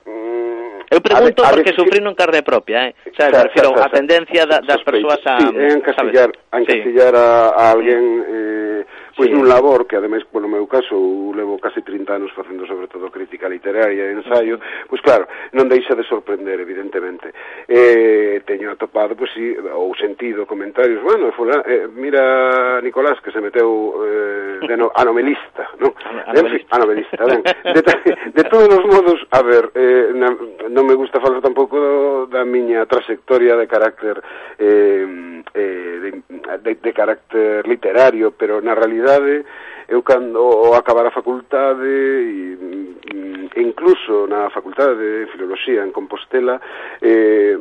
mm, 0.04 0.66
Eu 0.90 1.00
pregunto 1.02 1.42
a, 1.42 1.48
a 1.48 1.50
porque 1.50 1.74
sufrí 1.74 1.98
non 1.98 2.14
carne 2.14 2.46
propia, 2.46 2.90
eh? 2.90 2.92
O 3.10 3.14
sea, 3.14 3.26
xa, 3.30 3.50
refiro 3.50 3.74
xa, 3.74 3.82
xa, 3.82 3.86
a 3.90 3.94
tendencia 3.94 4.42
da, 4.46 4.62
das 4.62 4.82
persoas 4.86 5.18
a... 5.26 5.34
Sí, 5.42 5.46
en 5.50 5.82
encasillar, 5.82 6.30
sabes? 6.30 6.68
en 6.70 6.94
sí. 6.94 7.00
a, 7.02 7.26
a 7.50 7.64
alguén... 7.74 8.02
Eh, 8.22 8.65
Pois 9.16 9.32
sí. 9.32 9.32
nun 9.32 9.48
labor 9.48 9.88
que 9.88 9.96
ademais, 9.96 10.28
bueno, 10.28 10.44
meu 10.44 10.68
caso, 10.68 10.92
levo 11.32 11.56
case 11.56 11.80
30 11.80 12.20
anos 12.20 12.36
facendo 12.36 12.68
sobre 12.68 12.84
todo 12.84 13.08
crítica 13.08 13.48
literaria 13.48 14.12
e 14.12 14.12
ensaio, 14.12 14.60
pois 14.84 15.00
claro, 15.00 15.24
non 15.56 15.72
deixa 15.72 15.96
de 15.96 16.04
sorprender, 16.04 16.60
evidentemente. 16.60 17.32
Eh, 17.64 18.44
teño 18.44 18.68
atopado, 18.68 19.16
pois 19.16 19.32
sí, 19.32 19.56
ou 19.72 19.96
sentido 19.96 20.44
comentarios, 20.44 21.00
bueno, 21.00 21.32
fula, 21.32 21.64
eh, 21.64 21.88
mira 21.88 22.76
Nicolás 22.84 23.16
que 23.24 23.32
se 23.32 23.40
meteu 23.40 24.04
eh, 24.04 24.60
de 24.68 24.76
no, 24.76 24.92
a 24.92 25.00
novelista, 25.00 25.64
non? 25.80 25.96
A 26.26 26.36
novelista, 26.36 26.76
a 26.76 26.78
novelista 26.84 27.22
ben. 27.24 27.40
De, 27.72 27.80
de 28.36 28.44
todos 28.50 28.68
os 28.68 28.84
modos, 28.84 29.18
a 29.30 29.40
ver, 29.40 29.70
eh, 29.72 30.12
na, 30.12 30.28
non 30.68 30.84
me 30.84 30.92
gusta 30.92 31.24
falar 31.24 31.40
tampouco 31.40 32.28
da 32.28 32.44
miña 32.44 32.84
trayectoria 32.84 33.56
de 33.56 33.64
carácter 33.64 34.20
eh, 34.60 35.40
eh, 35.54 35.96
de, 36.04 36.10
de, 36.60 36.72
de 36.76 36.92
carácter 36.92 37.64
literario, 37.64 38.36
pero 38.36 38.60
na 38.60 38.74
realidad 38.74 39.05
universidade, 39.06 39.44
eu 39.88 40.02
cando 40.02 40.38
ao 40.38 40.74
acabar 40.74 41.06
a 41.06 41.10
facultade 41.10 41.84
e, 41.84 42.98
e 43.54 43.62
incluso 43.62 44.26
na 44.26 44.50
facultade 44.50 44.96
de 44.96 45.26
filoloxía 45.32 45.84
en 45.84 45.92
Compostela 45.92 46.60
eh, 47.00 47.56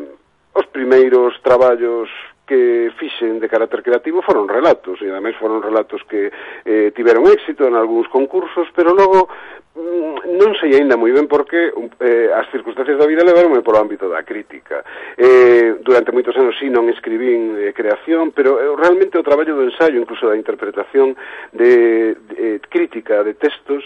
os 0.55 0.65
primeiros 0.67 1.39
traballos 1.41 2.09
que 2.47 2.89
fixen 2.95 3.41
de 3.43 3.49
carácter 3.51 3.83
creativo 3.83 4.21
foron 4.23 4.47
relatos, 4.47 5.01
e 5.03 5.11
ademais 5.11 5.35
foron 5.35 5.59
relatos 5.59 5.99
que 6.07 6.31
eh, 6.63 6.95
tiveron 6.95 7.27
éxito 7.27 7.67
en 7.67 7.75
algúns 7.75 8.07
concursos, 8.07 8.71
pero 8.71 8.95
logo 8.95 9.27
mm, 9.75 10.39
non 10.39 10.55
sei 10.55 10.79
aínda 10.79 10.95
moi 10.95 11.11
ben 11.11 11.27
porque 11.27 11.75
eh, 11.99 12.31
as 12.31 12.47
circunstancias 12.55 12.95
da 12.95 13.09
vida 13.09 13.27
levaronme 13.27 13.65
polo 13.65 13.83
ámbito 13.83 14.07
da 14.07 14.23
crítica. 14.23 14.85
Eh, 15.19 15.83
durante 15.83 16.15
moitos 16.15 16.37
anos 16.39 16.55
sí 16.55 16.71
non 16.71 16.87
escribín 16.87 17.59
eh, 17.59 17.75
creación, 17.75 18.31
pero 18.31 18.61
eh, 18.63 18.71
realmente 18.79 19.19
o 19.19 19.27
traballo 19.27 19.59
do 19.59 19.67
ensaio, 19.67 19.99
incluso 19.99 20.31
da 20.31 20.39
interpretación 20.39 21.17
de, 21.51 22.15
de 22.31 22.45
de 22.45 22.59
crítica 22.69 23.23
de 23.23 23.33
textos, 23.33 23.83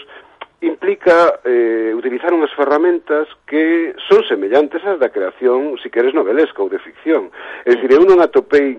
implica 0.60 1.40
eh, 1.44 1.92
utilizar 1.96 2.32
unhas 2.36 2.52
ferramentas 2.52 3.28
que 3.48 3.96
son 4.08 4.20
semellantes 4.28 4.84
ás 4.84 5.00
da 5.00 5.08
creación, 5.08 5.76
se 5.80 5.88
si 5.88 5.90
queres, 5.90 6.12
novelesca 6.12 6.60
ou 6.60 6.68
de 6.68 6.78
ficción. 6.78 7.32
É 7.64 7.72
dicir, 7.72 7.96
eu 7.96 8.04
non 8.04 8.20
atopei 8.20 8.76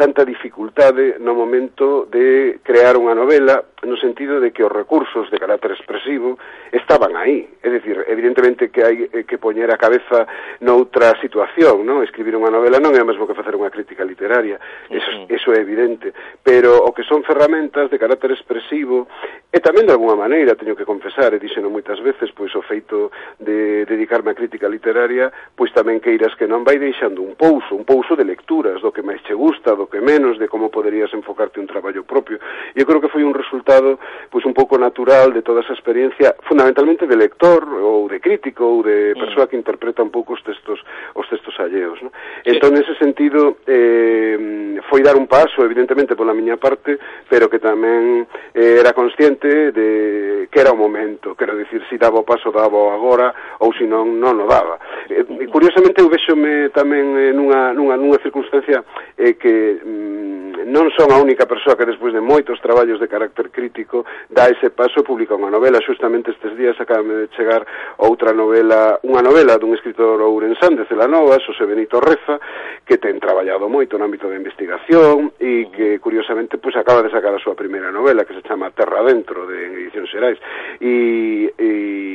tanta 0.00 0.24
dificultade 0.24 1.20
no 1.20 1.36
momento 1.36 2.08
de 2.08 2.56
crear 2.64 2.96
unha 2.96 3.12
novela 3.12 3.68
no 3.84 3.96
sentido 3.96 4.40
de 4.40 4.52
que 4.52 4.64
os 4.64 4.72
recursos 4.72 5.30
de 5.30 5.36
carácter 5.36 5.72
expresivo 5.72 6.38
estaban 6.72 7.16
aí, 7.16 7.48
é 7.60 7.68
dicir, 7.68 8.04
evidentemente 8.08 8.68
que 8.68 8.80
hai 8.80 9.08
eh, 9.08 9.24
que 9.24 9.36
poñer 9.36 9.68
a 9.72 9.80
cabeza 9.80 10.24
noutra 10.60 11.16
situación, 11.20 11.84
non? 11.84 12.04
Escribir 12.04 12.36
unha 12.36 12.52
novela 12.52 12.80
non 12.80 12.96
é 12.96 13.00
o 13.00 13.08
mesmo 13.08 13.24
que 13.28 13.36
facer 13.36 13.56
unha 13.56 13.72
crítica 13.72 14.04
literaria, 14.04 14.60
eso, 14.88 15.10
uh 15.12 15.24
-huh. 15.24 15.36
eso 15.36 15.48
é 15.52 15.60
evidente, 15.60 16.12
pero 16.40 16.80
o 16.84 16.92
que 16.96 17.04
son 17.04 17.24
ferramentas 17.24 17.92
de 17.92 18.00
carácter 18.00 18.32
expresivo 18.32 19.08
e 19.52 19.60
tamén 19.60 19.88
de 19.88 19.92
alguma 19.92 20.16
maneira, 20.16 20.56
teño 20.56 20.76
que 20.76 20.88
confesar, 20.88 21.32
e 21.32 21.42
díxeno 21.42 21.72
moitas 21.72 22.00
veces, 22.00 22.32
pois 22.32 22.52
o 22.56 22.64
feito 22.64 23.12
de 23.40 23.84
dedicarme 23.84 24.32
a 24.32 24.38
crítica 24.38 24.68
literaria, 24.68 25.32
pois 25.56 25.72
tamén 25.72 26.04
queiras 26.04 26.36
que 26.36 26.48
non 26.48 26.64
vai 26.64 26.76
deixando 26.76 27.24
un 27.24 27.36
pouso, 27.36 27.76
un 27.76 27.88
pouso 27.88 28.12
de 28.16 28.28
lecturas, 28.28 28.80
do 28.84 28.92
que 28.92 29.04
máis 29.04 29.20
che 29.24 29.32
gusta, 29.32 29.72
do 29.72 29.89
que 29.90 30.00
menos, 30.00 30.38
de 30.38 30.48
como 30.48 30.70
poderías 30.70 31.12
enfocarte 31.12 31.60
un 31.60 31.66
traballo 31.66 32.04
propio. 32.04 32.38
Eu 32.74 32.86
creo 32.86 33.00
que 33.00 33.10
foi 33.10 33.26
un 33.26 33.34
resultado 33.34 33.98
pois 34.30 34.46
un 34.46 34.54
pouco 34.54 34.78
natural 34.78 35.34
de 35.34 35.42
toda 35.42 35.60
esa 35.60 35.74
experiencia, 35.74 36.38
fundamentalmente 36.46 37.06
de 37.06 37.16
lector 37.16 37.66
ou 37.66 38.08
de 38.08 38.22
crítico 38.22 38.64
ou 38.64 38.82
de 38.86 39.12
mm. 39.12 39.18
persoa 39.18 39.48
que 39.50 39.58
interpreta 39.58 40.02
un 40.02 40.14
pouco 40.14 40.38
os 40.38 40.42
textos 40.46 40.78
os 41.14 41.26
textos 41.28 41.58
alleos, 41.58 41.98
¿no? 42.02 42.14
Entón, 42.46 42.78
nese 42.78 42.94
sentido, 42.96 43.58
eh, 43.66 44.78
foi 44.88 45.02
dar 45.02 45.18
un 45.18 45.26
paso, 45.26 45.64
evidentemente, 45.66 46.14
pola 46.14 46.32
miña 46.32 46.56
parte, 46.56 46.98
pero 47.28 47.50
que 47.50 47.58
tamén 47.58 48.24
eh, 48.54 48.78
era 48.78 48.94
consciente 48.94 49.74
de 49.74 50.46
que 50.50 50.60
era 50.60 50.72
o 50.72 50.78
momento, 50.78 51.34
quero 51.34 51.56
dicir, 51.56 51.82
si 51.90 51.98
daba 51.98 52.22
o 52.22 52.28
paso, 52.28 52.54
daba 52.54 52.78
o 52.78 52.94
agora, 52.94 53.34
ou 53.58 53.74
se 53.74 53.84
non, 53.84 54.18
non 54.22 54.38
o 54.38 54.46
daba. 54.46 54.78
Eh, 55.10 55.26
mm. 55.26 55.50
curiosamente, 55.50 55.98
eu 55.98 56.08
vexome 56.08 56.70
tamén 56.70 57.16
eh, 57.18 57.32
nunha, 57.34 57.74
nunha, 57.74 57.96
nunha 57.96 58.22
circunstancia 58.22 58.84
eh, 59.18 59.34
que 59.34 59.79
Mm, 59.84 60.68
non 60.70 60.86
son 60.94 61.10
a 61.10 61.18
única 61.18 61.48
persoa 61.48 61.74
que 61.74 61.88
despois 61.88 62.12
de 62.12 62.20
moitos 62.20 62.60
traballos 62.60 63.00
de 63.00 63.08
carácter 63.08 63.50
crítico 63.50 64.04
dá 64.28 64.46
ese 64.46 64.70
paso 64.70 65.00
e 65.00 65.06
publica 65.06 65.34
unha 65.34 65.50
novela. 65.50 65.80
Xustamente 65.82 66.30
estes 66.30 66.54
días 66.54 66.78
acabame 66.78 67.26
de 67.26 67.32
chegar 67.34 67.64
outra 67.98 68.36
novela, 68.36 69.00
unha 69.02 69.24
novela 69.24 69.56
dun 69.56 69.72
escritor 69.74 70.20
ourensán 70.20 70.76
de 70.76 70.84
Celanova, 70.86 71.40
Xosé 71.42 71.64
Benito 71.64 71.98
Reza, 71.98 72.38
que 72.84 73.00
ten 73.00 73.18
traballado 73.18 73.72
moito 73.72 73.96
no 73.96 74.06
ámbito 74.06 74.28
da 74.28 74.38
investigación 74.38 75.32
e 75.40 75.72
que 75.72 75.98
curiosamente 75.98 76.60
pois 76.60 76.76
acaba 76.76 77.02
de 77.02 77.10
sacar 77.10 77.32
a 77.32 77.42
súa 77.42 77.56
primeira 77.56 77.88
novela 77.90 78.28
que 78.28 78.36
se 78.36 78.44
chama 78.44 78.70
Terra 78.70 79.02
Dentro 79.02 79.48
de 79.48 79.88
Edición 79.88 80.06
Xerais. 80.06 80.38
E, 80.78 81.50
e, 81.56 81.70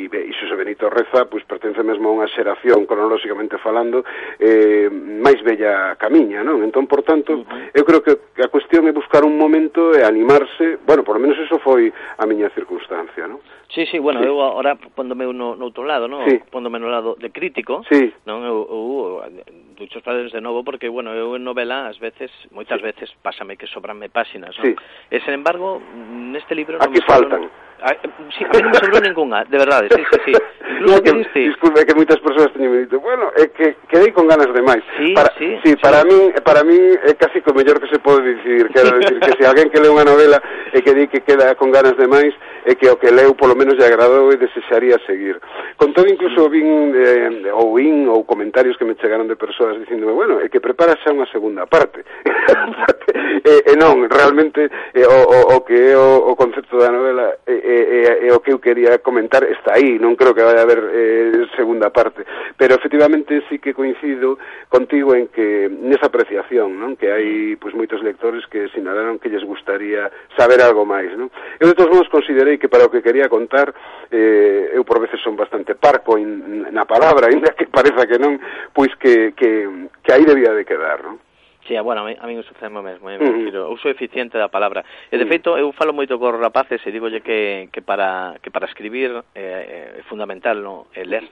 e 0.07 0.24
Zorreza 0.85 1.25
pois, 1.25 1.43
pertence 1.49 1.81
mesmo 1.81 2.13
a 2.13 2.21
unha 2.21 2.29
xeración, 2.29 2.85
cronolóxicamente 2.85 3.57
falando, 3.57 4.05
eh, 4.37 4.85
máis 4.93 5.41
bella 5.41 5.97
camiña, 5.97 6.45
non? 6.45 6.61
Entón, 6.61 6.85
por 6.85 7.01
tanto, 7.01 7.41
eu 7.73 7.81
creo 7.81 8.05
que 8.05 8.13
a 8.37 8.53
cuestión 8.53 8.85
é 8.85 8.93
buscar 8.93 9.25
un 9.25 9.33
momento 9.33 9.97
e 9.97 10.05
animarse, 10.05 10.77
bueno, 10.85 11.01
por 11.01 11.17
lo 11.17 11.25
menos 11.25 11.41
eso 11.41 11.57
foi 11.57 11.89
a 11.89 12.29
miña 12.29 12.53
circunstancia, 12.53 13.25
non? 13.25 13.41
Sí, 13.73 13.89
sí, 13.89 13.97
bueno, 13.97 14.21
sí. 14.21 14.29
eu 14.29 14.37
agora 14.45 14.77
pondome 14.77 15.25
no, 15.33 15.57
no 15.57 15.65
outro 15.65 15.81
lado, 15.81 16.05
non? 16.05 16.21
Sí. 16.29 16.37
Pondome 16.53 16.77
no 16.77 16.93
lado 16.93 17.17
de 17.17 17.33
crítico, 17.33 17.81
sí. 17.89 18.13
non? 18.29 18.45
Eu, 18.45 18.61
eu 18.69 19.25
ducho 19.73 20.05
padres 20.05 20.29
de 20.29 20.39
novo 20.45 20.61
porque, 20.61 20.85
bueno, 20.85 21.17
eu 21.17 21.33
en 21.33 21.41
novela 21.41 21.89
ás 21.89 21.97
veces, 21.97 22.29
moitas 22.53 22.77
sí. 22.77 22.85
veces, 22.85 23.09
pásame 23.25 23.57
que 23.57 23.65
sobranme 23.65 24.13
páxinas, 24.13 24.53
non? 24.61 24.69
Sí. 24.69 24.71
E, 25.09 25.17
sen 25.25 25.33
embargo, 25.33 25.81
neste 25.81 26.53
libro... 26.53 26.77
Aquí 26.77 27.01
non 27.01 27.09
faltan. 27.09 27.41
Falo, 27.49 27.65
A, 27.81 27.91
sí, 28.31 28.43
a 28.43 28.55
mí 28.55 28.61
non 28.63 28.71
me 28.71 28.79
sobrou 28.79 29.03
ninguna, 29.03 29.43
de 29.43 29.57
verdade, 29.59 29.91
sí, 29.91 30.01
sí, 30.07 30.17
sí. 30.25 30.33
Incluso 30.79 31.03
que, 31.03 31.11
diste... 31.11 31.39
Disculpe, 31.39 31.85
que 31.85 31.95
moitas 31.95 32.19
persoas 32.23 32.51
teñen 32.55 32.71
dito, 32.71 33.03
bueno, 33.03 33.31
é 33.35 33.51
que 33.51 33.75
quedei 33.91 34.15
con 34.15 34.31
ganas 34.31 34.47
de 34.47 34.63
máis. 34.63 34.83
Sí, 34.95 35.11
para, 35.11 35.35
sí, 35.35 35.59
sí, 35.59 35.75
sí. 35.75 35.83
Para 35.83 36.07
mí, 36.07 36.31
para 36.39 36.63
mí 36.63 36.77
é 37.03 37.13
casi 37.19 37.43
o 37.43 37.51
mellor 37.51 37.79
que 37.83 37.91
se 37.91 37.99
pode 37.99 38.23
dicir, 38.23 38.71
quero 38.71 38.95
dicir 38.99 39.19
que 39.19 39.35
se 39.35 39.43
alguén 39.43 39.67
que 39.67 39.83
leu 39.83 39.91
unha 39.91 40.07
novela 40.07 40.39
e 40.71 40.79
que 40.79 40.95
di 40.95 41.11
que 41.11 41.21
queda 41.27 41.51
con 41.59 41.69
ganas 41.69 41.99
de 41.99 42.07
máis, 42.07 42.31
é 42.63 42.73
que 42.79 42.87
o 42.89 42.95
que 42.95 43.11
leu 43.11 43.35
polo 43.35 43.59
menos 43.59 43.75
lle 43.75 43.85
agradou 43.85 44.31
e 44.31 44.39
desexaría 44.39 44.95
seguir. 45.05 45.37
Con 45.75 45.91
todo 45.91 46.07
incluso 46.07 46.47
vin 46.49 46.95
eh, 46.95 47.51
ou 47.51 47.75
vin, 47.75 48.07
ou 48.07 48.23
comentarios 48.23 48.79
que 48.79 48.87
me 48.87 48.95
chegaron 48.95 49.27
de 49.27 49.35
persoas 49.35 49.77
dicíndome, 49.77 50.15
bueno, 50.15 50.39
é 50.39 50.47
que 50.49 50.63
prepara 50.63 50.95
xa 51.03 51.11
unha 51.11 51.27
segunda 51.27 51.67
parte. 51.67 52.07
e, 53.43 53.53
e 53.67 53.73
non, 53.77 54.07
realmente 54.09 54.71
eh, 54.95 55.05
o, 55.05 55.19
o, 55.27 55.39
o 55.55 55.57
que 55.67 55.75
é 55.75 55.97
o, 55.97 56.31
o 56.31 56.33
concepto 56.39 56.79
da 56.79 56.89
novela 56.89 57.37
é, 57.45 57.64
e, 57.65 57.73
e, 58.21 58.27
e 58.27 58.31
o 58.31 58.39
que 58.45 58.53
eu 58.53 58.61
quería 58.61 59.01
comentar 59.01 59.41
está 59.49 59.73
aí, 59.73 59.97
non 59.97 60.13
creo 60.13 60.37
que 60.37 60.45
vai 60.45 60.53
haber 60.61 60.79
eh, 60.93 61.49
segunda 61.57 61.89
parte, 61.89 62.21
pero 62.53 62.77
efectivamente 62.77 63.41
sí 63.49 63.57
que 63.57 63.73
coincido 63.73 64.37
contigo 64.69 65.17
en 65.17 65.33
que 65.33 65.65
nesa 65.65 66.13
apreciación, 66.13 66.77
non? 66.77 66.93
Que 66.93 67.09
hai 67.09 67.57
pois 67.57 67.73
moitos 67.73 68.05
lectores 68.05 68.45
que 68.45 68.69
sinalaron 68.69 69.17
que 69.17 69.33
lles 69.33 69.41
gustaría 69.41 70.13
saber 70.37 70.61
algo 70.61 70.85
máis, 70.85 71.09
non? 71.17 71.33
Eu 71.57 71.73
de 71.73 71.77
todos 71.77 71.89
modos 71.89 72.13
considerei 72.13 72.61
que 72.61 72.69
para 72.69 72.85
o 72.85 72.93
que 72.93 73.01
quería 73.01 73.25
contar 73.25 73.73
eh, 74.13 74.69
eu 74.77 74.85
por 74.85 75.01
veces 75.01 75.17
son 75.25 75.33
bastante 75.33 75.73
parco 75.73 76.21
in, 76.21 76.69
na 76.69 76.85
palabra, 76.85 77.27
ainda 77.33 77.57
que 77.57 77.65
pareza 77.65 78.05
que 78.05 78.21
non, 78.21 78.37
pois 78.77 78.93
que, 79.01 79.33
que, 79.33 79.89
que 80.05 80.11
aí 80.13 80.21
debía 80.21 80.53
de 80.53 80.61
quedar, 80.69 81.01
non? 81.01 81.24
Sí, 81.67 81.75
ah, 81.75 81.81
bueno, 81.81 82.01
a 82.01 82.05
mí, 82.05 82.15
a 82.19 82.27
mí 82.27 82.35
me 82.35 82.43
sucede 82.43 82.67
o 82.67 82.81
mesmo, 82.83 83.09
eh, 83.09 83.17
uh 83.17 83.23
-huh. 83.23 83.73
uso 83.73 83.89
eficiente 83.89 84.37
da 84.37 84.49
palabra. 84.49 84.85
E 85.11 85.17
de 85.17 85.25
feito, 85.25 85.57
eu 85.57 85.73
falo 85.73 85.97
moito 85.97 86.19
cos 86.21 86.37
rapaces 86.37 86.77
e 86.85 86.93
digolle 86.93 87.25
que, 87.25 87.69
que 87.73 87.81
para 87.81 88.37
que 88.37 88.53
para 88.53 88.69
escribir 88.69 89.09
eh, 89.33 89.97
eh 89.97 89.99
é 89.99 90.03
fundamental, 90.05 90.61
no, 90.61 90.87
é 90.93 91.01
ler. 91.01 91.25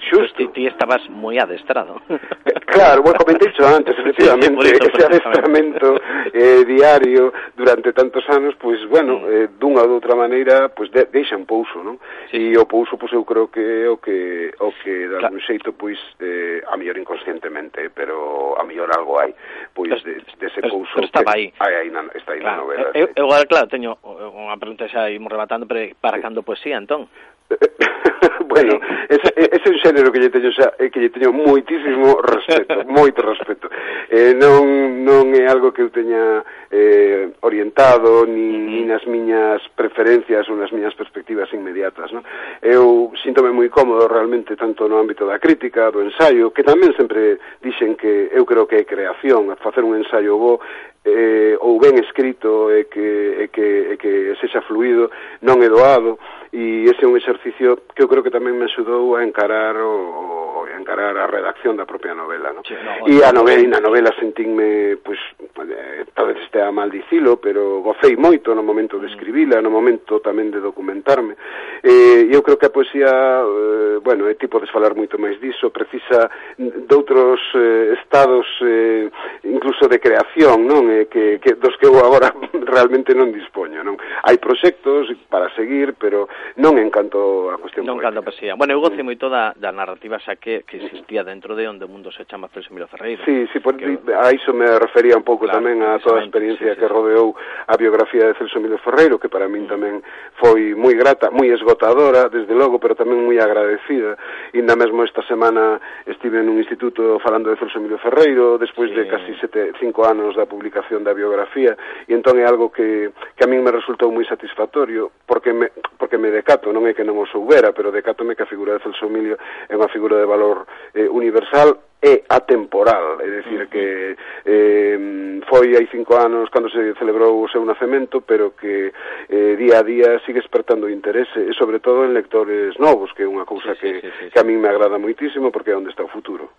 Xusto. 0.00 0.36
Ti, 0.36 0.48
ti 0.54 0.66
estabas 0.66 1.02
moi 1.10 1.38
adestrado. 1.38 2.00
Claro, 2.72 3.02
bueno, 3.02 3.18
comentei 3.18 3.52
iso 3.52 3.66
antes, 3.66 3.92
efectivamente, 3.98 4.64
sí, 4.64 4.76
sí, 4.80 4.88
ese 4.94 5.04
adestramento 5.04 6.00
eh, 6.32 6.64
diario 6.64 7.30
durante 7.54 7.92
tantos 7.92 8.26
anos, 8.30 8.54
pois, 8.56 8.80
pues, 8.80 8.88
bueno, 8.88 9.20
mm. 9.20 9.28
eh, 9.28 9.48
dunha 9.60 9.84
ou 9.84 9.92
doutra 9.92 10.16
maneira, 10.16 10.72
pois, 10.72 10.88
pues, 10.88 11.04
de, 11.04 11.12
deixa 11.12 11.36
un 11.36 11.44
pouso, 11.44 11.84
non? 11.84 12.00
Sí. 12.32 12.40
E 12.40 12.56
o 12.56 12.64
pouso, 12.64 12.96
pois, 12.96 13.12
pues, 13.12 13.20
eu 13.20 13.28
creo 13.28 13.52
que 13.52 13.84
o 13.92 14.00
que, 14.00 14.56
o 14.56 14.72
que 14.72 15.04
de 15.04 15.20
algún 15.20 15.44
xeito, 15.44 15.76
pois, 15.76 16.00
eh, 16.24 16.64
a 16.64 16.80
mellor 16.80 16.96
inconscientemente, 16.96 17.92
pero 17.92 18.56
a 18.56 18.64
mellor 18.64 18.88
algo 18.96 19.20
hai, 19.20 19.36
pois, 19.76 19.92
de, 20.00 20.24
dese 20.40 20.64
de 20.64 20.72
pouso... 20.72 20.96
Pero 20.96 21.12
estaba 21.12 21.36
aí. 21.36 21.52
Hai, 21.60 21.74
aí 21.76 21.88
na, 21.92 22.08
está 22.16 22.32
aí 22.32 22.40
claro. 22.40 22.56
na 22.56 22.62
novela. 22.64 22.88
Eh, 22.96 23.04
eu, 23.04 23.28
eu, 23.28 23.44
claro, 23.44 23.68
teño 23.68 24.00
eh, 24.00 24.32
unha 24.32 24.56
pregunta 24.56 24.88
xa 24.88 25.12
imos 25.12 25.28
rebatando, 25.28 25.68
pero 25.68 25.92
para 26.00 26.24
cando 26.24 26.40
poesía, 26.40 26.80
entón? 26.80 27.04
bueno, 28.52 28.78
ese, 29.08 29.32
ese 29.34 29.64
é 29.64 29.72
un 29.72 29.78
xénero 29.80 30.12
que 30.12 30.20
lle 30.20 30.28
teño 30.28 30.52
xa, 30.52 30.76
eh, 30.76 30.92
que 30.92 31.00
lle 31.00 31.08
teño 31.08 31.32
moitísimo 31.32 32.20
respeto, 32.20 32.84
moito 32.92 33.24
respeto. 33.24 33.72
Eh, 34.12 34.36
non, 34.36 35.00
non 35.08 35.32
é 35.32 35.48
algo 35.48 35.72
que 35.72 35.80
eu 35.80 35.88
teña 35.88 36.44
eh, 36.68 37.32
orientado 37.40 38.28
ni, 38.28 38.60
ni 38.60 38.84
nas 38.84 39.08
miñas 39.08 39.64
preferencias 39.72 40.44
ou 40.52 40.56
nas 40.60 40.68
miñas 40.68 40.92
perspectivas 40.92 41.48
inmediatas, 41.56 42.12
non? 42.12 42.20
Eu 42.60 43.16
síntome 43.24 43.56
moi 43.56 43.72
cómodo 43.72 44.04
realmente 44.04 44.52
tanto 44.52 44.84
no 44.84 45.00
ámbito 45.00 45.24
da 45.24 45.40
crítica, 45.40 45.88
do 45.88 46.04
ensaio, 46.04 46.52
que 46.52 46.60
tamén 46.60 46.92
sempre 46.92 47.40
dixen 47.64 47.96
que 47.96 48.28
eu 48.36 48.44
creo 48.44 48.68
que 48.68 48.84
é 48.84 48.84
creación, 48.84 49.48
facer 49.64 49.80
un 49.80 49.96
ensaio 49.96 50.36
bo 50.36 50.60
eh, 51.04 51.56
ou 51.60 51.78
ben 51.80 51.98
escrito 51.98 52.70
e 52.70 52.84
que, 52.84 53.08
e 53.42 53.48
que, 53.48 53.66
e 53.92 53.96
que 53.96 54.12
sexa 54.40 54.62
fluido, 54.62 55.10
non 55.42 55.58
é 55.62 55.68
doado, 55.68 56.18
e 56.52 56.86
ese 56.86 57.02
é 57.04 57.10
un 57.10 57.18
exercicio 57.18 57.88
que 57.94 58.02
eu 58.02 58.08
creo 58.08 58.22
que 58.22 58.34
tamén 58.34 58.54
me 58.54 58.68
axudou 58.68 59.16
a 59.16 59.24
encarar 59.24 59.74
o, 59.80 60.51
o 60.51 60.51
encarar 60.82 61.14
a 61.14 61.30
redacción 61.30 61.78
da 61.78 61.86
propia 61.86 62.12
novela, 62.12 62.50
non? 62.50 62.66
Sí, 62.66 62.74
no, 62.74 63.06
e 63.06 63.22
a 63.22 63.30
novela, 63.30 63.78
na 63.78 63.80
novela 63.80 64.10
sentinme, 64.18 64.98
pois, 64.98 65.18
pues, 65.54 65.70
tal 66.14 66.34
vez 66.34 66.42
este 66.42 66.60
a 66.60 66.74
mal 66.74 66.90
dicilo, 66.90 67.38
pero 67.38 67.80
gocei 67.80 68.18
moito 68.18 68.54
no 68.54 68.66
momento 68.66 68.98
de 68.98 69.06
mm. 69.06 69.12
escribila, 69.14 69.62
no 69.62 69.70
momento 69.70 70.18
tamén 70.20 70.50
de 70.50 70.60
documentarme. 70.60 71.38
E 71.80 72.26
eu 72.28 72.42
creo 72.42 72.58
que 72.58 72.66
a 72.66 72.74
poesía, 72.74 73.08
eh, 73.08 73.96
bueno, 74.02 74.26
é 74.26 74.34
tipo 74.34 74.58
de 74.58 74.68
falar 74.68 74.98
moito 74.98 75.16
máis 75.16 75.38
diso, 75.40 75.70
precisa 75.70 76.28
doutros 76.58 77.40
eh, 77.54 77.94
estados 78.02 78.46
eh, 78.62 79.08
incluso 79.46 79.88
de 79.88 80.02
creación, 80.02 80.66
non? 80.66 80.90
Eh, 80.90 81.06
que, 81.06 81.38
que 81.38 81.54
dos 81.54 81.78
que 81.78 81.86
eu 81.86 81.96
agora 82.02 82.34
realmente 82.74 83.14
non 83.14 83.30
dispoño, 83.30 83.80
non? 83.86 83.96
Hai 84.26 84.36
proxectos 84.42 85.08
para 85.30 85.48
seguir, 85.54 85.94
pero 85.94 86.28
non 86.58 86.76
en 86.76 86.90
canto 86.90 87.50
a 87.50 87.56
cuestión 87.58 87.86
non 87.86 87.98
poética. 87.98 88.10
canto 88.10 88.20
a 88.20 88.26
poesía. 88.26 88.52
Bueno, 88.58 88.74
eu 88.74 88.82
gocei 88.82 89.02
moito 89.06 89.30
da, 89.30 89.54
da 89.56 89.70
narrativa 89.70 90.18
xa 90.18 90.36
que, 90.36 90.66
que 90.78 90.86
existía 90.86 91.24
dentro 91.24 91.54
de 91.54 91.68
onde 91.68 91.84
o 91.84 91.88
mundo 91.88 92.10
se 92.10 92.24
chama 92.24 92.48
Celso 92.48 92.70
Emilio 92.70 92.88
Ferreira. 92.88 93.20
Sí, 93.24 93.46
sí, 93.52 93.60
por, 93.60 93.76
que, 93.76 93.98
a 94.16 94.32
iso 94.32 94.52
me 94.52 94.66
refería 94.78 95.16
un 95.16 95.22
pouco 95.22 95.44
claro, 95.44 95.60
tamén 95.60 95.84
a 95.84 96.00
toda 96.00 96.20
a 96.20 96.24
experiencia 96.24 96.72
sí, 96.72 96.72
sí, 96.72 96.80
que 96.80 96.88
rodeou 96.88 97.36
a 97.68 97.76
biografía 97.76 98.24
de 98.24 98.34
Celso 98.40 98.56
Emilio 98.56 98.80
Ferreiro, 98.80 99.20
que 99.20 99.28
para 99.28 99.48
min 99.52 99.68
mm. 99.68 99.72
tamén 99.72 99.94
foi 100.40 100.72
moi 100.72 100.96
grata, 100.96 101.28
moi 101.28 101.52
esgotadora, 101.52 102.32
desde 102.32 102.56
logo, 102.56 102.80
pero 102.80 102.96
tamén 102.96 103.20
moi 103.20 103.36
agradecida. 103.36 104.16
Inda 104.56 104.72
mesmo 104.72 105.04
esta 105.04 105.20
semana 105.28 105.76
estive 106.08 106.40
nun 106.40 106.56
instituto 106.56 107.20
falando 107.20 107.52
de 107.52 107.60
Celso 107.60 107.76
Emilio 107.76 108.00
Ferreiro, 108.00 108.56
despois 108.56 108.88
sí. 108.88 108.96
de 108.96 109.04
casi 109.12 109.36
sete, 109.36 109.76
cinco 109.76 110.08
anos 110.08 110.32
da 110.32 110.48
publicación 110.48 111.04
da 111.04 111.12
biografía, 111.12 111.76
e 112.08 112.16
entón 112.16 112.40
é 112.40 112.48
algo 112.48 112.72
que, 112.72 113.12
que 113.36 113.44
a 113.44 113.50
min 113.50 113.60
me 113.60 113.74
resultou 113.74 114.08
moi 114.08 114.24
satisfactorio, 114.24 115.12
porque 115.28 115.52
me, 115.52 115.68
porque 116.00 116.16
me 116.16 116.32
decato, 116.32 116.72
non 116.72 116.88
é 116.88 116.96
que 116.96 117.04
non 117.04 117.20
o 117.20 117.28
soubera, 117.28 117.76
pero 117.76 117.92
decatome 117.92 118.32
que 118.32 118.48
a 118.48 118.48
figura 118.48 118.80
de 118.80 118.80
Celso 118.80 119.04
Emilio 119.04 119.36
é 119.68 119.76
unha 119.76 119.92
figura 119.92 120.16
de 120.16 120.24
valor 120.24 120.61
eh, 120.94 121.08
universal 121.08 121.78
é 122.02 122.24
atemporal, 122.28 123.20
é 123.22 123.30
dicir 123.30 123.68
que 123.68 124.16
eh, 124.44 125.40
foi 125.46 125.76
hai 125.78 125.86
cinco 125.86 126.18
anos 126.18 126.50
cando 126.50 126.66
se 126.68 126.98
celebrou 126.98 127.38
o 127.38 127.48
seu 127.48 127.62
nacemento, 127.64 128.26
pero 128.26 128.58
que 128.58 128.90
eh, 129.30 129.54
día 129.54 129.78
a 129.78 129.86
día 129.86 130.18
sigue 130.26 130.42
despertando 130.42 130.90
interese, 130.90 131.46
e 131.46 131.54
sobre 131.54 131.78
todo 131.78 132.02
en 132.02 132.10
lectores 132.10 132.74
novos, 132.82 133.14
que 133.14 133.22
é 133.22 133.30
unha 133.30 133.46
cousa 133.46 133.78
sí, 133.78 133.86
sí, 133.86 133.86
que, 133.86 134.00
sí, 134.02 134.10
sí, 134.18 134.24
sí. 134.26 134.30
que 134.34 134.40
a 134.42 134.42
min 134.42 134.58
me 134.58 134.66
agrada 134.66 134.98
moitísimo, 134.98 135.54
porque 135.54 135.70
é 135.70 135.78
onde 135.78 135.94
está 135.94 136.02
o 136.02 136.10
futuro. 136.10 136.50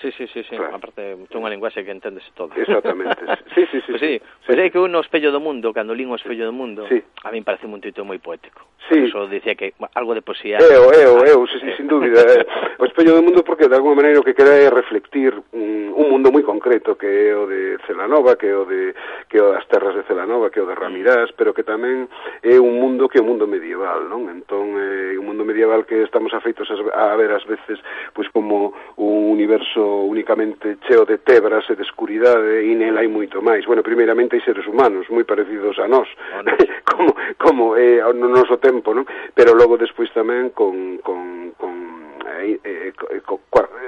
Sí, 0.00 0.10
sí, 0.12 0.26
sí, 0.28 0.42
sí. 0.44 0.56
Claro. 0.56 0.76
aparte 0.80 1.12
é 1.12 1.36
unha 1.36 1.52
linguaxe 1.52 1.84
que 1.84 1.92
entendes 1.92 2.24
todo. 2.32 2.56
Exactamente. 2.56 3.20
Sí, 3.52 3.68
sí, 3.68 3.84
sí. 3.84 3.92
Pois 3.92 4.00
pues 4.00 4.00
sí, 4.00 4.16
sí, 4.16 4.22
pues 4.48 4.56
sí. 4.56 4.64
é 4.64 4.70
que 4.72 4.80
un 4.80 4.96
espello 4.96 5.28
do 5.28 5.44
mundo, 5.44 5.76
cando 5.76 5.92
lín 5.92 6.08
o 6.08 6.16
espello 6.16 6.48
do 6.48 6.56
mundo, 6.56 6.88
sí. 6.88 7.04
a 7.20 7.28
min 7.28 7.44
parece 7.44 7.68
un 7.68 7.84
título 7.84 8.08
moi 8.08 8.16
poético. 8.16 8.64
Sí. 8.88 8.96
Por 9.12 9.28
eso 9.28 9.28
dicía 9.28 9.54
que 9.60 9.76
algo 9.92 10.16
de 10.16 10.24
poesía. 10.24 10.56
Eu, 10.56 10.88
eu, 10.96 11.20
eu, 11.20 11.38
sí, 11.44 11.60
sí, 11.60 11.68
eh. 11.68 11.76
sin 11.76 11.84
dúbida. 11.84 12.24
o 12.80 12.84
espello 12.88 13.12
do 13.12 13.22
mundo 13.22 13.44
porque 13.44 13.68
de 13.68 13.76
alguma 13.76 14.00
maneira 14.00 14.20
o 14.20 14.24
que 14.24 14.32
queda 14.32 14.56
é 14.56 14.72
reflectir 14.72 15.36
un, 15.52 15.92
un 15.92 16.06
mundo 16.08 16.32
moi 16.32 16.40
concreto 16.40 16.96
que 16.96 17.28
é 17.28 17.36
o 17.36 17.44
de 17.44 17.76
Celanova, 17.84 18.40
que 18.40 18.48
é 18.48 18.56
o 18.56 18.64
de 18.64 18.96
que 19.28 19.36
é 19.36 19.44
o 19.44 19.52
das 19.52 19.68
terras 19.68 19.92
de 19.92 20.08
Celanova, 20.08 20.48
que 20.48 20.58
é 20.58 20.64
o 20.64 20.70
de 20.70 20.80
Ramirás, 20.80 21.28
pero 21.36 21.52
que 21.52 21.60
tamén 21.60 22.08
é 22.40 22.56
un 22.56 22.80
mundo 22.80 23.04
que 23.04 23.20
é 23.20 23.22
un 23.22 23.36
mundo 23.36 23.44
medieval, 23.44 24.08
non? 24.08 24.32
Entón, 24.32 24.80
é 24.80 25.12
un 25.20 25.28
mundo 25.28 25.44
medieval 25.44 25.84
que 25.84 26.00
estamos 26.00 26.32
afeitos 26.32 26.64
a, 26.72 27.12
a 27.12 27.16
ver 27.20 27.36
ás 27.36 27.44
veces 27.44 27.76
pois 28.16 28.32
como 28.32 28.72
un 28.96 29.28
universo 29.28 29.89
únicamente 30.06 30.78
cheo 30.86 31.04
de 31.04 31.18
tebras 31.18 31.66
e 31.70 31.74
de 31.74 31.82
escuridade 31.82 32.64
e 32.64 32.72
nel 32.74 32.96
hai 32.98 33.08
moito 33.08 33.42
máis. 33.42 33.66
Bueno, 33.66 33.82
primeiramente 33.82 34.36
hai 34.36 34.42
seres 34.42 34.66
humanos 34.66 35.08
moi 35.10 35.24
parecidos 35.24 35.78
a 35.78 35.86
nós, 35.88 36.08
como, 36.90 37.12
como 37.38 37.64
é 37.76 37.98
eh, 37.98 38.12
no 38.14 38.30
noso 38.30 38.58
tempo, 38.62 38.94
non? 38.94 39.04
Pero 39.34 39.56
logo 39.56 39.80
despois 39.80 40.10
tamén 40.14 40.54
con, 40.54 41.02
con, 41.02 41.52
con 41.58 41.72
eh, 42.40 42.60
eh, 42.62 42.92
co, 42.96 43.06
eh, 43.10 43.22
co, 43.22 43.40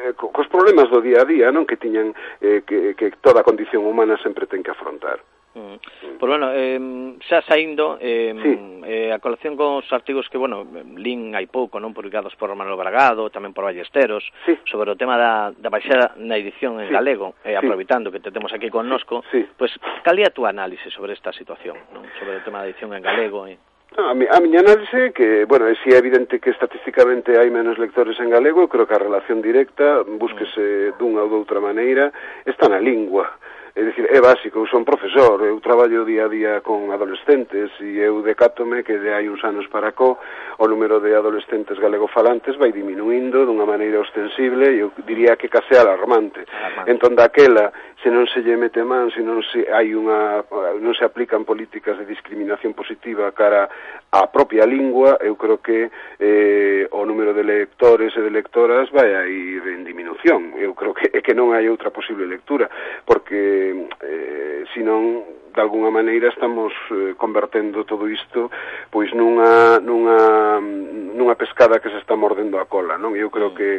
eh, 0.02 0.12
co, 0.16 0.28
cos 0.32 0.48
problemas 0.48 0.90
do 0.90 1.00
día 1.00 1.22
a 1.22 1.28
día 1.28 1.48
non 1.54 1.64
que 1.64 1.80
tiñan 1.80 2.12
eh, 2.42 2.62
que, 2.66 2.94
que 2.98 3.14
toda 3.22 3.46
condición 3.46 3.86
humana 3.86 4.18
sempre 4.20 4.46
ten 4.50 4.62
que 4.62 4.74
afrontar. 4.74 5.22
Mm. 5.54 6.16
Pois 6.18 6.28
bueno, 6.28 6.48
eh, 6.54 6.80
xa 7.28 7.42
saindo 7.44 7.98
eh, 8.00 8.32
sí. 8.40 8.52
eh, 8.88 9.12
a 9.12 9.18
colación 9.18 9.56
con 9.56 9.84
os 9.84 9.92
artigos 9.92 10.28
que, 10.32 10.38
bueno, 10.40 10.64
lin 10.96 11.36
hai 11.36 11.44
pouco, 11.44 11.76
non 11.76 11.92
publicados 11.92 12.32
por 12.40 12.48
Manuel 12.56 12.80
Bragado, 12.80 13.28
tamén 13.28 13.52
por 13.52 13.68
Ballesteros, 13.68 14.24
sí. 14.48 14.56
sobre 14.64 14.88
o 14.88 14.96
tema 14.96 15.20
da, 15.20 15.52
da 15.52 15.68
baixada 15.68 16.16
na 16.16 16.40
edición 16.40 16.80
en 16.80 16.88
sí. 16.88 16.94
galego, 16.96 17.36
eh, 17.44 17.52
aproveitando 17.52 18.08
sí. 18.08 18.16
que 18.16 18.24
te 18.24 18.32
temos 18.32 18.48
aquí 18.56 18.72
connosco, 18.72 19.20
sí. 19.28 19.44
pois 19.60 19.76
pues, 19.76 20.00
cal 20.00 20.16
é 20.16 20.24
a 20.24 20.32
túa 20.32 20.48
análise 20.48 20.88
sobre 20.88 21.12
esta 21.12 21.36
situación, 21.36 21.76
non? 21.92 22.08
sobre 22.16 22.40
o 22.40 22.44
tema 22.46 22.64
da 22.64 22.72
edición 22.72 22.96
en 22.96 23.04
galego? 23.04 23.44
E... 23.44 23.60
No, 23.92 24.08
a, 24.08 24.14
mi, 24.16 24.24
a 24.24 24.40
miña 24.40 24.64
análise 24.64 25.12
que, 25.12 25.44
bueno, 25.44 25.68
é 25.68 25.76
si 25.84 25.92
é 25.92 26.00
evidente 26.00 26.40
que 26.40 26.48
estatísticamente 26.48 27.36
hai 27.36 27.52
menos 27.52 27.76
lectores 27.76 28.16
en 28.24 28.32
galego, 28.32 28.72
creo 28.72 28.88
que 28.88 28.96
a 28.96 29.04
relación 29.04 29.44
directa, 29.44 30.00
búsquese 30.00 30.96
mm. 30.96 30.96
dunha 30.96 31.28
ou 31.28 31.28
doutra 31.28 31.60
maneira, 31.60 32.08
está 32.48 32.72
na 32.72 32.80
lingua 32.80 33.28
É 33.74 33.82
dicir, 33.82 34.04
é 34.12 34.20
básico, 34.20 34.60
eu 34.60 34.66
son 34.68 34.84
profesor, 34.84 35.40
eu 35.48 35.56
traballo 35.64 36.04
día 36.04 36.26
a 36.26 36.28
día 36.28 36.60
con 36.60 36.92
adolescentes 36.92 37.72
e 37.80 38.04
eu 38.04 38.20
decátome 38.20 38.84
que 38.84 39.00
de 39.00 39.08
hai 39.08 39.32
uns 39.32 39.40
anos 39.48 39.64
para 39.72 39.96
co 39.96 40.20
o 40.60 40.68
número 40.68 41.00
de 41.00 41.16
adolescentes 41.16 41.80
galegofalantes 41.80 42.60
vai 42.60 42.68
diminuindo 42.68 43.48
dunha 43.48 43.64
maneira 43.64 44.04
ostensible 44.04 44.76
e 44.76 44.84
eu 44.84 44.92
diría 45.08 45.40
que 45.40 45.48
case 45.48 45.72
alarmante. 45.72 46.44
alarmante. 46.44 46.92
Entón 46.92 47.16
daquela, 47.16 47.72
se 48.02 48.12
non 48.12 48.28
se 48.28 48.44
lle 48.44 48.60
mete 48.60 48.84
man, 48.84 49.08
se 49.08 49.24
non 49.24 49.40
se 49.40 49.64
hai 49.72 49.96
unha 49.96 50.44
non 50.76 50.92
se 50.92 51.08
aplican 51.08 51.48
políticas 51.48 51.96
de 51.96 52.04
discriminación 52.04 52.76
positiva 52.76 53.32
cara 53.32 53.72
á 54.12 54.28
propia 54.28 54.68
lingua, 54.68 55.16
eu 55.24 55.40
creo 55.40 55.64
que 55.64 55.88
eh, 56.20 56.84
o 56.92 57.08
número 57.08 57.32
de 57.32 57.40
lectores 57.40 58.12
e 58.12 58.20
de 58.20 58.28
lectoras 58.28 58.92
vai 58.92 59.16
a 59.16 59.24
ir 59.24 59.64
en 59.64 59.80
diminución. 59.88 60.52
Eu 60.60 60.76
creo 60.76 60.92
que 60.92 61.08
é 61.08 61.24
que 61.24 61.32
non 61.32 61.56
hai 61.56 61.70
outra 61.72 61.88
posible 61.88 62.28
lectura, 62.28 62.68
porque 63.08 63.61
eh, 64.02 64.64
senón 64.74 65.42
de 65.54 65.60
alguna 65.60 65.90
maneira 65.90 66.28
estamos 66.28 66.72
eh, 66.90 67.14
convertendo 67.16 67.84
todo 67.84 68.08
isto 68.08 68.50
pois 68.90 69.12
nunha, 69.12 69.78
nunha, 69.80 70.60
nunha 70.60 71.34
pescada 71.36 71.80
que 71.80 71.90
se 71.90 71.98
está 71.98 72.16
mordendo 72.16 72.58
a 72.58 72.66
cola, 72.66 72.96
non? 72.96 73.12
Eu 73.12 73.28
creo 73.28 73.52
mm. 73.52 73.56
que 73.56 73.70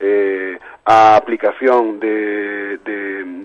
eh, 0.00 0.54
a 0.84 1.16
aplicación 1.16 2.00
de, 2.00 2.78
de, 2.84 2.98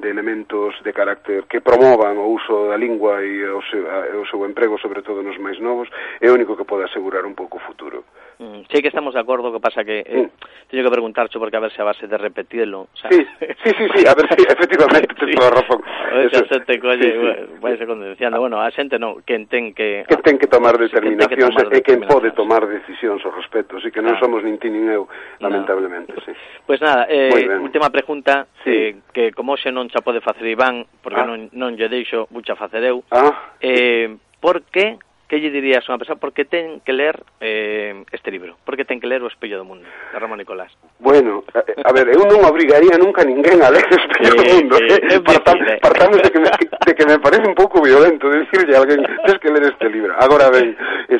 de 0.04 0.08
elementos 0.10 0.76
de 0.84 0.92
carácter 0.92 1.48
que 1.48 1.64
promovan 1.64 2.20
o 2.20 2.36
uso 2.36 2.68
da 2.68 2.78
lingua 2.78 3.24
e 3.24 3.44
o 3.48 3.64
seu, 3.72 3.88
a, 3.88 4.20
o 4.20 4.26
seu 4.28 4.44
emprego, 4.44 4.76
sobre 4.80 5.02
todo 5.02 5.24
nos 5.24 5.40
máis 5.40 5.60
novos, 5.64 5.88
é 6.20 6.28
o 6.28 6.36
único 6.36 6.58
que 6.60 6.68
pode 6.68 6.86
asegurar 6.86 7.24
un 7.24 7.36
pouco 7.36 7.58
o 7.58 7.66
futuro. 7.66 8.04
Mm, 8.40 8.62
que 8.70 8.88
estamos 8.88 9.16
de 9.16 9.20
acordo, 9.20 9.52
que 9.52 9.60
pasa 9.60 9.84
que 9.84 10.00
eh, 10.06 10.30
mm. 10.30 10.70
teño 10.70 10.84
que 10.84 10.92
preguntarcho 10.92 11.40
porque 11.40 11.58
a 11.58 11.60
ver 11.60 11.72
se 11.72 11.82
a 11.82 11.86
base 11.86 12.06
de 12.08 12.18
repetirlo. 12.18 12.82
O 12.82 12.98
sea... 12.98 13.10
sí, 13.10 13.26
sí, 13.40 13.72
sí, 13.78 13.88
sí, 13.96 14.08
a 14.08 14.14
ver 14.14 14.28
si 14.30 14.42
sí, 14.42 14.48
efectivamente 14.54 15.16
sí. 15.18 15.26
tens 15.26 15.36
toda 15.36 15.50
razón. 15.50 15.82
Eso 16.22 16.46
se 16.46 16.60
te 16.62 16.80
colle, 16.80 17.02
sí, 17.02 17.18
sí. 17.18 17.60
vai 17.60 17.78
ser 17.78 17.88
condenciando. 17.88 18.40
Bueno, 18.40 18.62
a 18.62 18.70
xente 18.70 19.02
non, 19.02 19.26
quen 19.26 19.50
ten 19.50 19.74
que... 19.74 20.06
Que 20.06 20.22
ten 20.22 20.38
que 20.38 20.46
tomar 20.46 20.78
determinacións 20.78 21.58
que 21.58 21.78
e 21.78 21.82
quen 21.82 22.06
pode 22.06 22.30
tomar 22.38 22.70
decisións 22.70 23.26
ao 23.26 23.34
respecto, 23.34 23.82
así 23.82 23.90
que 23.90 24.06
non 24.06 24.14
claro. 24.14 24.38
somos 24.38 24.46
nin 24.46 24.62
ti 24.62 24.70
nin 24.70 24.86
eu, 24.86 25.10
lamentablemente, 25.42 26.14
no. 26.14 26.22
sí. 26.22 26.34
Pois 26.62 26.78
pues 26.78 26.80
nada, 26.86 27.10
eh, 27.10 27.58
última 27.58 27.90
pregunta, 27.90 28.46
sí. 28.62 28.70
eh, 28.70 28.90
que 29.10 29.34
como 29.34 29.58
xe 29.58 29.74
non 29.74 29.90
xa 29.90 30.06
pode 30.06 30.22
facer 30.22 30.46
Iván, 30.46 30.86
porque 31.02 31.26
ah. 31.26 31.26
non, 31.26 31.50
non 31.58 31.74
lle 31.74 31.90
deixo, 31.90 32.30
bucha 32.30 32.54
facer 32.54 32.86
eu, 32.86 33.02
ah. 33.10 33.58
eh, 33.66 34.14
por 34.38 34.62
que 34.70 35.02
que 35.28 35.40
lle 35.44 35.52
dirías 35.52 35.84
a 35.86 35.94
unha 35.94 36.00
persoa 36.00 36.18
por 36.18 36.32
que 36.32 36.48
ten 36.48 36.80
que 36.82 36.96
ler 36.96 37.20
eh, 37.44 37.94
este 38.16 38.32
libro? 38.32 38.56
Por 38.64 38.80
que 38.80 38.88
ten 38.88 39.04
que 39.04 39.12
ler 39.12 39.20
O 39.22 39.28
Espello 39.28 39.60
do 39.60 39.68
Mundo, 39.68 39.84
de 39.86 40.18
Ramón 40.18 40.40
Nicolás? 40.40 40.72
Bueno, 41.04 41.44
a, 41.52 41.62
a 41.62 41.92
ver, 41.92 42.08
eu 42.10 42.24
non 42.24 42.48
obrigaría 42.48 42.96
nunca 42.96 43.22
a 43.24 43.28
ninguén 43.28 43.60
a 43.60 43.70
ler 43.70 43.84
O 43.84 43.98
Espello 44.00 44.32
eh, 44.32 44.40
do 44.40 44.46
Mundo. 44.56 44.76
Eh, 44.80 45.20
eh, 45.20 45.22
Partam. 45.22 45.60
Partamos 45.84 46.24
de 46.24 46.30
que, 46.32 46.40
me, 46.40 46.50
de 46.50 46.94
que 46.96 47.06
me 47.06 47.20
parece 47.20 47.44
un 47.44 47.56
pouco 47.56 47.84
violento 47.84 48.32
decirle 48.32 48.76
a 48.76 48.80
alguén 48.82 49.04
tens 49.28 49.40
que 49.40 49.52
ler 49.52 49.64
este 49.68 49.90
libro. 49.92 50.16
Agora 50.16 50.50
ben, 50.50 50.76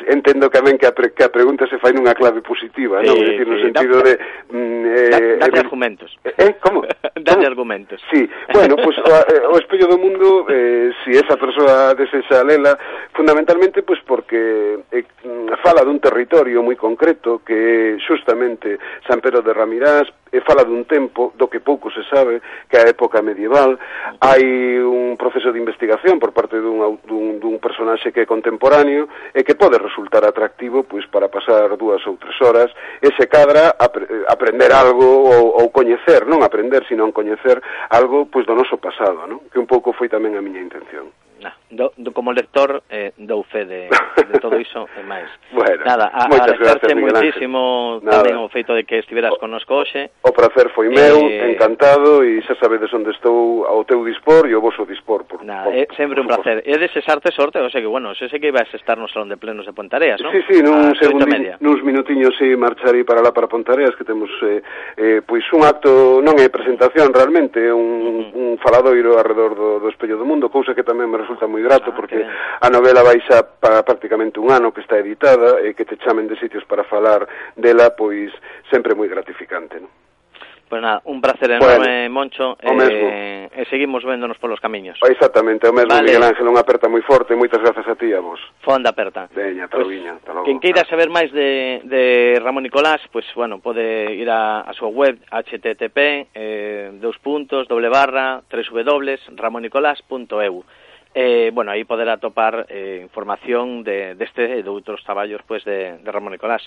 entendo 0.08 0.50
que 0.50 0.60
ben 0.60 0.78
que 0.78 0.86
a, 0.86 0.92
pre, 0.92 1.12
que 1.12 1.24
a 1.24 1.32
pregunta 1.32 1.66
se 1.68 1.78
fai 1.78 1.92
nunha 1.92 2.16
clave 2.16 2.40
positiva, 2.40 3.04
non? 3.04 3.16
Eh, 3.16 3.36
decir, 3.36 3.46
no 3.46 3.56
eh, 3.56 3.64
sentido 3.68 3.94
da, 4.00 4.08
de... 4.08 4.12
Mm, 4.48 4.84
eh, 4.86 5.36
date 5.40 5.58
eh, 5.58 5.64
argumentos. 5.64 6.10
Eh, 6.24 6.56
como? 6.60 6.82
Date 7.18 7.46
argumentos. 7.46 8.00
Sí, 8.10 8.28
bueno, 8.54 8.76
pues, 8.76 8.96
o, 8.98 9.10
eh, 9.10 9.42
o 9.50 9.58
Espello 9.58 9.86
do 9.86 9.98
Mundo, 9.98 10.46
eh, 10.48 10.90
si 11.04 11.12
esa 11.12 11.36
persoa 11.36 11.94
desexa 11.94 12.44
lela, 12.44 12.78
fundamentalmente, 13.12 13.82
pues, 13.82 13.97
pois 13.98 14.02
porque 14.04 14.78
eh, 14.92 15.04
fala 15.62 15.82
dun 15.82 15.98
territorio 15.98 16.62
moi 16.62 16.76
concreto 16.78 17.42
que 17.42 17.98
xustamente 18.06 18.78
San 19.06 19.18
Pedro 19.18 19.42
de 19.42 19.52
Ramirás 19.52 20.06
e 20.30 20.44
fala 20.44 20.62
dun 20.62 20.84
tempo 20.84 21.32
do 21.34 21.48
que 21.48 21.64
pouco 21.64 21.90
se 21.90 22.04
sabe 22.06 22.40
que 22.68 22.76
é 22.76 22.84
a 22.84 22.90
época 22.92 23.24
medieval 23.24 23.78
hai 24.20 24.44
un 24.78 25.16
proceso 25.16 25.50
de 25.50 25.58
investigación 25.58 26.20
por 26.20 26.36
parte 26.36 26.60
dun, 26.60 27.00
dun, 27.08 27.40
dun 27.40 27.56
personaxe 27.58 28.12
que 28.12 28.22
é 28.22 28.28
contemporáneo 28.28 29.08
e 29.34 29.42
que 29.42 29.56
pode 29.56 29.80
resultar 29.80 30.22
atractivo 30.22 30.84
pois 30.84 31.06
para 31.08 31.32
pasar 31.32 31.74
dúas 31.74 32.04
ou 32.06 32.20
tres 32.20 32.36
horas 32.44 32.70
e 33.02 33.08
se 33.16 33.26
cadra 33.26 33.74
apre, 33.78 34.04
eh, 34.04 34.24
aprender 34.28 34.70
algo 34.70 35.06
ou, 35.32 35.64
ou 35.64 35.66
coñecer, 35.72 36.28
non 36.28 36.44
aprender, 36.44 36.84
sino 36.86 37.08
coñecer 37.10 37.58
algo 37.90 38.28
pois 38.28 38.44
do 38.44 38.54
noso 38.54 38.76
pasado, 38.78 39.26
non? 39.26 39.48
que 39.48 39.58
un 39.58 39.66
pouco 39.66 39.96
foi 39.96 40.12
tamén 40.12 40.36
a 40.36 40.44
miña 40.44 40.62
intención 40.62 41.10
nah, 41.40 41.54
do, 41.70 41.92
do, 41.96 42.12
como 42.12 42.32
lector 42.32 42.82
eh, 42.90 43.12
dou 43.18 43.44
fe 43.44 43.64
de, 43.64 43.88
de 43.88 44.36
todo 44.40 44.58
iso 44.66 44.88
e 44.98 45.02
máis. 45.04 45.28
Bueno, 45.52 45.84
Nada, 45.84 46.10
a, 46.12 46.26
agradecerte 46.26 46.94
moitísimo 46.94 48.00
tamén 48.02 48.38
o 48.40 48.48
feito 48.50 48.74
de 48.74 48.82
que 48.84 48.98
estiveras 48.98 49.34
o, 49.34 49.40
connosco 49.40 49.78
hoxe. 49.78 50.10
O 50.24 50.32
prazer 50.34 50.72
foi 50.74 50.90
meu, 50.90 51.28
eh, 51.28 51.54
encantado 51.54 52.24
e 52.24 52.42
xa 52.42 52.58
sabedes 52.58 52.90
onde 52.90 53.14
estou 53.14 53.66
ao 53.66 53.84
teu 53.84 54.02
dispor 54.02 54.48
e 54.48 54.54
ao 54.54 54.62
voso 54.64 54.82
dispor. 54.88 55.24
Por, 55.28 55.44
Nada, 55.44 55.70
por, 55.70 55.76
é 55.76 55.86
sempre 55.94 56.18
por, 56.18 56.26
un 56.26 56.28
placer. 56.32 56.64
E 56.66 56.74
desexarte 56.80 57.30
sorte, 57.30 57.62
o 57.62 57.70
sea 57.70 57.80
que 57.80 57.90
bueno, 57.90 58.14
xe 58.18 58.26
sei 58.26 58.40
que 58.42 58.50
ibas 58.50 58.68
estar 58.74 58.98
no 58.98 59.06
salón 59.06 59.30
de 59.30 59.38
plenos 59.38 59.66
de 59.68 59.72
Pontareas, 59.76 60.18
non? 60.18 60.34
Sí, 60.34 60.42
sí, 60.48 60.56
nun 60.64 60.96
segundo, 60.98 61.28
nuns 61.62 61.80
minutiños 61.86 62.34
si 62.34 62.50
sí, 62.50 62.56
marcharei 62.56 63.04
para 63.04 63.22
lá 63.22 63.30
para 63.30 63.46
Pontareas 63.46 63.94
que 63.94 64.04
temos 64.04 64.30
eh, 64.42 64.62
eh, 64.96 65.20
pois 65.22 65.44
un 65.52 65.62
acto, 65.62 66.18
non 66.24 66.34
é 66.40 66.48
presentación 66.48 67.14
realmente, 67.14 67.62
é 67.62 67.72
un, 67.72 67.86
uh 67.86 68.28
-huh. 68.32 68.56
un 68.56 68.58
faladoiro 68.58 69.18
alrededor 69.20 69.54
do, 69.54 69.68
do 69.78 69.88
espello 69.88 70.18
do 70.18 70.26
mundo, 70.26 70.50
cousa 70.50 70.74
que 70.74 70.86
tamén 70.86 71.10
me 71.10 71.20
resulta 71.28 71.44
moi 71.44 71.60
grato 71.60 71.92
ah, 71.92 71.96
porque 71.96 72.24
a 72.24 72.68
novela 72.72 73.04
vai 73.04 73.20
xa 73.28 73.44
para 73.44 73.84
prácticamente 73.84 74.40
un 74.40 74.48
ano 74.48 74.72
que 74.72 74.80
está 74.80 74.96
editada 74.96 75.60
e 75.60 75.76
que 75.76 75.84
te 75.84 76.00
chamen 76.00 76.24
de 76.24 76.40
sitios 76.40 76.64
para 76.64 76.88
falar 76.88 77.28
dela, 77.52 77.92
pois 77.92 78.32
sempre 78.72 78.96
moi 78.96 79.12
gratificante, 79.12 79.76
non? 79.76 79.92
Pois 80.68 80.80
pues 80.80 80.82
nada, 80.82 81.00
un 81.04 81.20
placer 81.22 81.50
enorme, 81.50 81.78
bueno, 81.78 82.12
Moncho, 82.12 82.52
o 82.52 82.82
eh, 82.82 83.48
e 83.56 83.64
seguimos 83.72 84.04
véndonos 84.04 84.36
polos 84.36 84.60
camiños. 84.60 85.00
Ah, 85.00 85.08
exactamente, 85.08 85.64
o 85.64 85.72
mesmo, 85.72 85.88
vale. 85.88 86.12
Miguel 86.12 86.28
Ángel, 86.28 86.44
unha 86.44 86.60
aperta 86.60 86.92
moi 86.92 87.00
forte, 87.00 87.32
moitas 87.32 87.64
grazas 87.64 87.88
a 87.88 87.96
ti 87.96 88.12
a 88.12 88.20
vos. 88.20 88.36
Fonda 88.60 88.92
aperta. 88.92 89.32
Veña, 89.32 89.64
pues, 89.64 89.88
viña, 89.88 90.20
logo. 90.28 90.44
Quen 90.44 90.60
queira 90.60 90.84
saber 90.84 91.08
máis 91.08 91.32
de, 91.32 91.80
de 91.88 92.36
Ramón 92.44 92.68
Nicolás, 92.68 93.00
pois, 93.08 93.24
pues, 93.24 93.32
bueno, 93.32 93.64
pode 93.64 94.12
ir 94.12 94.28
a, 94.28 94.60
a 94.68 94.72
súa 94.76 94.92
web, 94.92 95.16
http, 95.32 96.28
eh, 96.36 96.92
dos 97.00 97.16
puntos, 97.24 97.64
doble 97.64 97.88
barra, 97.88 98.44
tres 98.52 98.68
Eh, 101.20 101.50
bueno, 101.52 101.72
aí 101.72 101.82
poder 101.82 102.08
atopar 102.14 102.70
eh, 102.70 103.00
información 103.02 103.82
de, 103.82 104.14
deste 104.14 104.54
e 104.54 104.62
de 104.62 104.70
outros 104.70 105.02
traballos 105.02 105.42
pues, 105.50 105.66
de, 105.66 105.98
de 105.98 106.10
Ramón 106.14 106.30
Nicolás. 106.30 106.62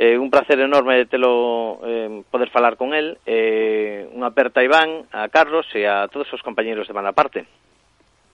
Eh, 0.00 0.16
un 0.16 0.32
placer 0.32 0.56
enorme 0.64 1.04
telo 1.04 1.76
eh, 1.84 2.24
poder 2.32 2.48
falar 2.48 2.80
con 2.80 2.96
el. 2.96 3.20
Eh, 3.28 4.08
unha 4.16 4.32
aperta 4.32 4.64
a 4.64 4.66
Iván, 4.66 5.04
a 5.12 5.28
Carlos 5.28 5.68
e 5.76 5.84
a 5.84 6.08
todos 6.08 6.24
os 6.32 6.40
compañeros 6.40 6.88
de 6.88 6.96
Malaparte. 6.96 7.44
parte. 7.44 7.71